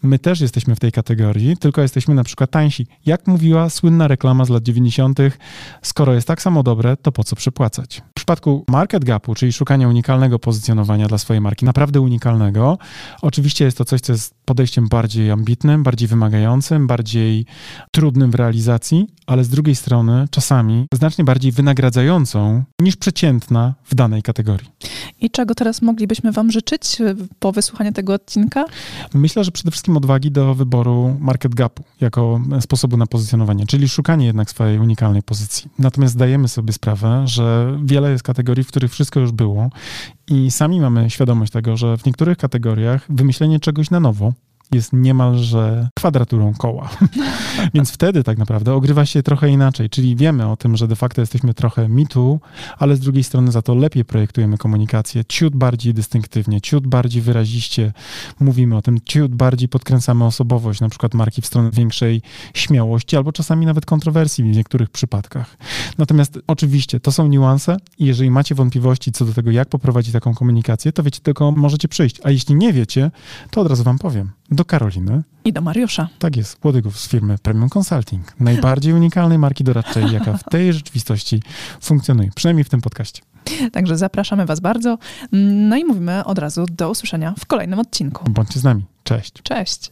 my 0.04 0.20
też 0.20 0.42
jesteśmy 0.42 0.76
w 0.76 0.80
tej 0.80 0.92
kategorii, 0.92 1.58
tylko 1.58 1.82
jesteśmy 1.82 2.16
na 2.16 2.24
przykład 2.24 2.52
tańsi. 2.52 2.88
Jak 3.06 3.28
mówiła 3.28 3.70
słynna 3.70 4.08
reklama 4.08 4.46
z 4.46 4.50
lat 4.50 4.64
90., 4.64 5.20
skoro 5.82 6.14
jest 6.14 6.28
tak 6.28 6.42
samo 6.42 6.64
dobre, 6.64 6.98
to 6.98 7.12
po 7.12 7.24
co 7.24 7.36
przepłacać? 7.36 8.02
W 8.10 8.14
przypadku 8.14 8.66
market 8.70 9.06
gapu, 9.06 9.36
czyli 9.36 9.54
szukania 9.54 9.88
unikalnego 9.88 10.40
pozycjonowania 10.40 11.08
dla 11.08 11.18
swojej 11.18 11.42
marki, 11.42 11.66
naprawdę 11.66 12.02
unikalnego, 12.02 12.78
oczywiście 13.22 13.66
jest 13.66 13.78
to 13.78 13.86
coś, 13.86 14.02
co 14.02 14.12
jest 14.14 14.36
podejściem 14.46 14.88
bardziej 14.88 15.32
ambitnym, 15.32 15.84
bardziej 15.84 16.08
wymagającym, 16.08 16.88
bardziej 16.88 17.46
trudnym 17.92 18.32
w 18.32 18.36
realizacji, 18.36 19.08
ale 19.28 19.44
z 19.44 19.50
drugiej 19.50 19.76
strony 19.76 20.28
czasami 20.32 20.86
znacznie 20.94 21.24
bardziej 21.24 21.52
wynagradzającą 21.52 22.64
niż 22.82 22.96
przeciętna 22.96 23.76
w 23.84 23.96
danej 23.96 24.22
kategorii. 24.22 24.68
I 25.22 25.30
czego 25.30 25.56
teraz 25.56 25.82
moglibyśmy 25.82 26.32
Wam 26.32 26.52
życzyć 26.52 27.02
e, 27.02 27.16
po 27.40 27.52
wysłuchaniu 27.52 27.92
tego 27.92 28.14
odcinka? 28.14 28.66
Myślę, 29.14 29.44
że 29.44 29.52
przede 29.52 29.72
wszystkim 29.72 29.87
odwagi 29.96 30.32
do 30.32 30.56
wyboru 30.56 31.16
market 31.20 31.56
gapu 31.56 31.84
jako 32.02 32.42
sposobu 32.60 32.98
na 32.98 33.08
pozycjonowanie, 33.08 33.66
czyli 33.66 33.90
szukanie 33.90 34.26
jednak 34.26 34.50
swojej 34.50 34.80
unikalnej 34.80 35.24
pozycji. 35.24 35.70
Natomiast 35.80 36.14
zdajemy 36.14 36.48
sobie 36.48 36.74
sprawę, 36.74 37.24
że 37.26 37.78
wiele 37.84 38.12
jest 38.12 38.24
kategorii, 38.24 38.64
w 38.64 38.68
których 38.68 38.92
wszystko 38.92 39.20
już 39.20 39.32
było 39.32 39.70
i 40.28 40.52
sami 40.52 40.82
mamy 40.82 41.10
świadomość 41.10 41.52
tego, 41.52 41.78
że 41.78 41.98
w 41.98 42.06
niektórych 42.06 42.38
kategoriach 42.38 43.06
wymyślenie 43.10 43.60
czegoś 43.60 43.90
na 43.90 44.00
nowo 44.00 44.34
jest 44.72 44.94
niemalże 44.94 45.90
kwadraturą 45.96 46.54
koła. 46.54 46.90
Więc 47.74 47.92
wtedy 47.92 48.24
tak 48.24 48.38
naprawdę 48.38 48.74
ogrywa 48.74 49.06
się 49.06 49.24
trochę 49.24 49.50
inaczej, 49.50 49.90
czyli 49.90 50.16
wiemy 50.16 50.48
o 50.48 50.58
tym, 50.58 50.78
że 50.78 50.88
de 50.88 50.96
facto 50.96 51.22
jesteśmy 51.22 51.54
trochę 51.54 51.90
mitu, 51.90 52.40
ale 52.78 52.96
z 52.96 53.00
drugiej 53.00 53.24
strony 53.24 53.52
za 53.52 53.62
to 53.62 53.76
lepiej 53.76 54.06
projektujemy 54.06 54.58
komunikację, 54.58 55.26
ciut 55.26 55.56
bardziej 55.56 55.94
dystynktywnie, 55.94 56.62
ciut 56.62 56.88
bardziej 56.88 57.22
wyraziście 57.22 57.94
mówimy 58.40 58.78
o 58.78 58.82
tym, 58.82 58.98
ciut 59.06 59.36
bardziej 59.36 59.70
podkręcamy 59.70 60.26
osobowość, 60.26 60.82
na 60.82 60.90
przykład 60.90 61.14
marki 61.14 61.42
w 61.42 61.46
stronę 61.46 61.70
większej 61.72 62.22
śmiałości 62.54 63.18
albo 63.18 63.32
czasami 63.32 63.66
nawet 63.66 63.86
kontrowersji 63.86 64.44
w 64.44 64.48
niektórych 64.48 64.90
przypadkach. 64.90 65.58
Natomiast 65.98 66.40
oczywiście 66.48 67.00
to 67.00 67.12
są 67.12 67.28
niuanse 67.28 67.78
i 68.00 68.06
jeżeli 68.06 68.32
macie 68.32 68.56
wątpliwości 68.56 69.12
co 69.12 69.26
do 69.26 69.34
tego, 69.34 69.52
jak 69.52 69.70
poprowadzić 69.70 70.14
taką 70.14 70.34
komunikację, 70.34 70.92
to 70.92 71.04
wiecie, 71.04 71.20
tylko 71.24 71.52
możecie 71.52 71.88
przyjść. 71.88 72.22
A 72.24 72.32
jeśli 72.32 72.56
nie 72.56 72.74
wiecie, 72.74 73.12
to 73.52 73.62
od 73.62 73.68
razu 73.68 73.84
wam 73.84 74.00
powiem. 74.00 74.32
Do 74.58 74.66
Karoliny. 74.66 75.24
I 75.46 75.54
do 75.54 75.62
Mariusza. 75.62 76.10
Tak 76.20 76.36
jest, 76.38 76.66
Łodyków 76.66 77.00
z 77.00 77.08
firmy 77.08 77.38
Premium 77.38 77.70
Consulting. 77.78 78.34
Najbardziej 78.40 78.94
unikalnej 78.94 79.40
marki 79.40 79.64
doradczej, 79.64 80.12
jaka 80.12 80.38
w 80.38 80.44
tej 80.44 80.74
rzeczywistości 80.74 81.42
funkcjonuje. 81.82 82.30
Przynajmniej 82.36 82.64
w 82.64 82.70
tym 82.70 82.82
podcaście. 82.82 83.22
Także 83.72 83.98
zapraszamy 83.98 84.46
was 84.46 84.60
bardzo. 84.60 84.98
No 85.32 85.78
i 85.78 85.86
mówimy 85.86 86.26
od 86.26 86.40
razu 86.40 86.66
do 86.72 86.90
usłyszenia 86.90 87.34
w 87.40 87.46
kolejnym 87.46 87.80
odcinku. 87.80 88.30
Bądźcie 88.30 88.60
z 88.60 88.64
nami. 88.64 88.86
Cześć. 89.04 89.34
Cześć. 89.44 89.92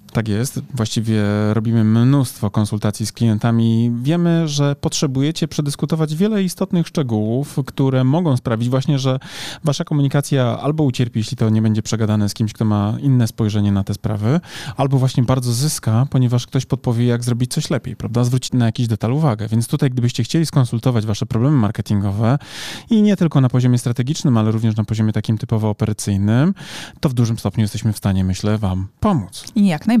tak 0.13 0.27
jest. 0.27 0.61
Właściwie 0.73 1.23
robimy 1.53 1.83
mnóstwo 1.83 2.49
konsultacji 2.49 3.05
z 3.05 3.11
klientami. 3.11 3.91
Wiemy, 4.01 4.47
że 4.47 4.75
potrzebujecie 4.75 5.47
przedyskutować 5.47 6.15
wiele 6.15 6.43
istotnych 6.43 6.87
szczegółów, 6.87 7.59
które 7.65 8.03
mogą 8.03 8.37
sprawić 8.37 8.69
właśnie, 8.69 8.99
że 8.99 9.19
wasza 9.63 9.83
komunikacja 9.83 10.59
albo 10.59 10.83
ucierpi, 10.83 11.19
jeśli 11.19 11.37
to 11.37 11.49
nie 11.49 11.61
będzie 11.61 11.81
przegadane 11.81 12.29
z 12.29 12.33
kimś, 12.33 12.53
kto 12.53 12.65
ma 12.65 12.97
inne 13.01 13.27
spojrzenie 13.27 13.71
na 13.71 13.83
te 13.83 13.93
sprawy, 13.93 14.39
albo 14.77 14.97
właśnie 14.97 15.23
bardzo 15.23 15.51
zyska, 15.51 16.07
ponieważ 16.09 16.47
ktoś 16.47 16.65
podpowie, 16.65 17.05
jak 17.05 17.23
zrobić 17.23 17.53
coś 17.53 17.69
lepiej, 17.69 17.95
prawda? 17.95 18.23
Zwrócić 18.23 18.53
na 18.53 18.65
jakiś 18.65 18.87
detal 18.87 19.13
uwagę. 19.13 19.47
Więc 19.47 19.67
tutaj, 19.67 19.89
gdybyście 19.89 20.23
chcieli 20.23 20.45
skonsultować 20.45 21.05
wasze 21.05 21.25
problemy 21.25 21.57
marketingowe 21.57 22.37
i 22.89 23.01
nie 23.01 23.15
tylko 23.15 23.41
na 23.41 23.49
poziomie 23.49 23.77
strategicznym, 23.77 24.37
ale 24.37 24.51
również 24.51 24.75
na 24.75 24.83
poziomie 24.83 25.13
takim 25.13 25.37
typowo 25.37 25.69
operacyjnym, 25.69 26.53
to 26.99 27.09
w 27.09 27.13
dużym 27.13 27.39
stopniu 27.39 27.61
jesteśmy 27.61 27.93
w 27.93 27.97
stanie, 27.97 28.23
myślę, 28.23 28.57
wam 28.57 28.87
pomóc. 28.99 29.45
Jak 29.55 29.87
najbardziej 29.87 30.00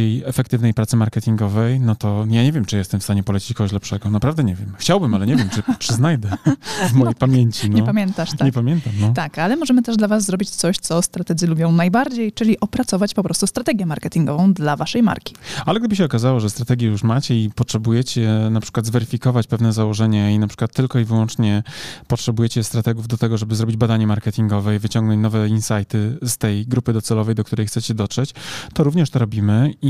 bardziej 0.00 0.22
efektywnej 0.26 0.74
pracy 0.74 0.96
marketingowej, 0.96 1.80
no 1.80 1.94
to 1.94 2.26
ja 2.30 2.42
nie 2.42 2.52
wiem, 2.52 2.64
czy 2.64 2.76
jestem 2.76 3.00
w 3.00 3.04
stanie 3.04 3.22
polecić 3.22 3.56
kogoś 3.56 3.72
lepszego. 3.72 4.10
Naprawdę 4.10 4.44
nie 4.44 4.54
wiem. 4.54 4.74
Chciałbym, 4.78 5.14
ale 5.14 5.26
nie 5.26 5.36
wiem, 5.36 5.48
czy, 5.48 5.62
czy 5.78 5.94
znajdę 5.94 6.30
w 6.90 6.92
mojej 6.92 7.14
no, 7.14 7.18
pamięci. 7.18 7.70
No. 7.70 7.76
Nie 7.76 7.82
pamiętasz, 7.82 8.30
tak? 8.30 8.40
Nie 8.40 8.52
pamiętam, 8.52 8.92
no. 9.00 9.12
Tak, 9.12 9.38
ale 9.38 9.56
możemy 9.56 9.82
też 9.82 9.96
dla 9.96 10.08
was 10.08 10.24
zrobić 10.24 10.50
coś, 10.50 10.78
co 10.78 11.02
strategzy 11.02 11.46
lubią 11.46 11.72
najbardziej, 11.72 12.32
czyli 12.32 12.60
opracować 12.60 13.14
po 13.14 13.22
prostu 13.22 13.46
strategię 13.46 13.86
marketingową 13.86 14.52
dla 14.52 14.76
waszej 14.76 15.02
marki. 15.02 15.34
Ale 15.66 15.80
gdyby 15.80 15.96
się 15.96 16.04
okazało, 16.04 16.40
że 16.40 16.50
strategię 16.50 16.88
już 16.88 17.02
macie 17.02 17.44
i 17.44 17.50
potrzebujecie 17.50 18.48
na 18.50 18.60
przykład 18.60 18.86
zweryfikować 18.86 19.46
pewne 19.46 19.72
założenia 19.72 20.30
i 20.30 20.38
na 20.38 20.46
przykład 20.46 20.72
tylko 20.72 20.98
i 20.98 21.04
wyłącznie 21.04 21.62
potrzebujecie 22.08 22.64
strategów 22.64 23.08
do 23.08 23.16
tego, 23.16 23.38
żeby 23.38 23.54
zrobić 23.54 23.76
badanie 23.76 24.06
marketingowe 24.06 24.76
i 24.76 24.78
wyciągnąć 24.78 25.22
nowe 25.22 25.48
insighty 25.48 26.18
z 26.22 26.38
tej 26.38 26.66
grupy 26.66 26.92
docelowej, 26.92 27.34
do 27.34 27.44
której 27.44 27.66
chcecie 27.66 27.94
dotrzeć, 27.94 28.34
to 28.74 28.84
również 28.84 29.10
to 29.10 29.18
robimy 29.18 29.74
i 29.82 29.89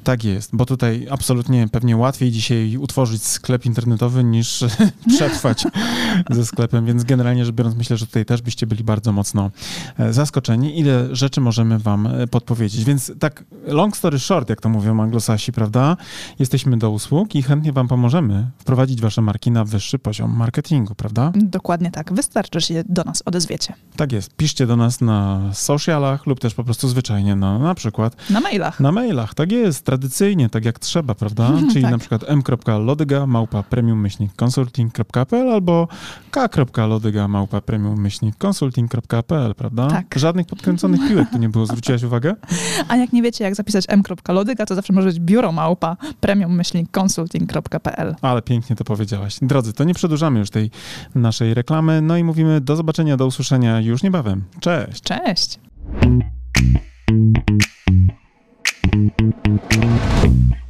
Tak 0.03 0.23
jest, 0.23 0.55
bo 0.55 0.65
tutaj 0.65 1.07
absolutnie 1.11 1.67
pewnie 1.71 1.97
łatwiej 1.97 2.31
dzisiaj 2.31 2.77
utworzyć 2.77 3.23
sklep 3.23 3.65
internetowy 3.65 4.23
niż 4.23 4.63
przetrwać 5.15 5.63
ze 6.29 6.45
sklepem, 6.45 6.85
więc 6.85 7.03
generalnie 7.03 7.45
rzecz 7.45 7.55
biorąc 7.55 7.75
myślę, 7.75 7.97
że 7.97 8.07
tutaj 8.07 8.25
też 8.25 8.41
byście 8.41 8.67
byli 8.67 8.83
bardzo 8.83 9.11
mocno 9.11 9.51
e, 9.99 10.13
zaskoczeni, 10.13 10.79
ile 10.79 11.15
rzeczy 11.15 11.41
możemy 11.41 11.79
wam 11.79 12.07
e, 12.07 12.27
podpowiedzieć. 12.27 12.83
Więc 12.83 13.11
tak 13.19 13.43
long 13.65 13.97
story 13.97 14.19
short, 14.19 14.49
jak 14.49 14.61
to 14.61 14.69
mówią 14.69 15.01
anglosasi, 15.01 15.51
prawda? 15.51 15.97
Jesteśmy 16.39 16.77
do 16.77 16.89
usług 16.89 17.35
i 17.35 17.43
chętnie 17.43 17.73
wam 17.73 17.87
pomożemy 17.87 18.47
wprowadzić 18.57 19.01
wasze 19.01 19.21
marki 19.21 19.51
na 19.51 19.65
wyższy 19.65 19.99
poziom 19.99 20.35
marketingu, 20.37 20.95
prawda? 20.95 21.31
Dokładnie 21.35 21.91
tak. 21.91 22.13
Wystarczy, 22.13 22.59
że 22.59 22.67
się 22.67 22.83
do 22.89 23.03
nas 23.03 23.23
odezwiecie. 23.25 23.73
Tak 23.95 24.11
jest. 24.11 24.35
Piszcie 24.35 24.67
do 24.67 24.75
nas 24.75 25.01
na 25.01 25.49
socialach 25.53 26.25
lub 26.25 26.39
też 26.39 26.53
po 26.53 26.63
prostu 26.63 26.87
zwyczajnie 26.87 27.35
na, 27.35 27.59
na 27.59 27.75
przykład... 27.75 28.15
Na 28.29 28.39
mailach. 28.39 28.79
Na 28.79 28.91
mailach, 28.91 29.33
tak 29.33 29.51
jest. 29.51 29.85
Tradycyjnie, 29.91 30.49
tak 30.49 30.65
jak 30.65 30.79
trzeba, 30.79 31.15
prawda? 31.15 31.51
Czyli 31.71 31.81
tak. 31.81 31.91
na 31.91 31.97
przykład 31.97 32.25
m.lodyga 32.27 33.27
małpa 33.27 33.63
premium-consulting.pl 33.63 35.49
albo 35.49 35.87
k.lodyga 36.31 37.27
małpa 37.27 37.61
premium-consulting.pl, 37.61 39.55
prawda? 39.55 39.87
Tak. 39.87 40.15
Żadnych 40.15 40.47
podkręconych 40.47 41.07
piłek 41.07 41.29
tu 41.29 41.37
nie 41.37 41.49
było. 41.49 41.65
Zwróciłaś 41.65 42.03
uwagę? 42.03 42.35
A 42.89 42.97
jak 42.97 43.13
nie 43.13 43.21
wiecie, 43.21 43.43
jak 43.43 43.55
zapisać 43.55 43.85
m.lodyga, 43.87 44.65
to 44.65 44.75
zawsze 44.75 44.93
może 44.93 45.07
być 45.07 45.19
biuro 45.19 45.51
małpa 45.51 45.97
premium-consulting.pl. 46.21 48.15
Ale 48.21 48.41
pięknie 48.41 48.75
to 48.75 48.83
powiedziałaś. 48.83 49.37
Drodzy, 49.41 49.73
to 49.73 49.83
nie 49.83 49.93
przedłużamy 49.93 50.39
już 50.39 50.49
tej 50.49 50.71
naszej 51.15 51.53
reklamy, 51.53 52.01
no 52.01 52.17
i 52.17 52.23
mówimy 52.23 52.61
do 52.61 52.75
zobaczenia, 52.75 53.17
do 53.17 53.25
usłyszenia 53.25 53.81
już 53.81 54.03
niebawem. 54.03 54.43
Cześć! 54.59 55.01
Cześć! 55.01 55.59
Thank 58.91 59.13
you. 59.47 60.60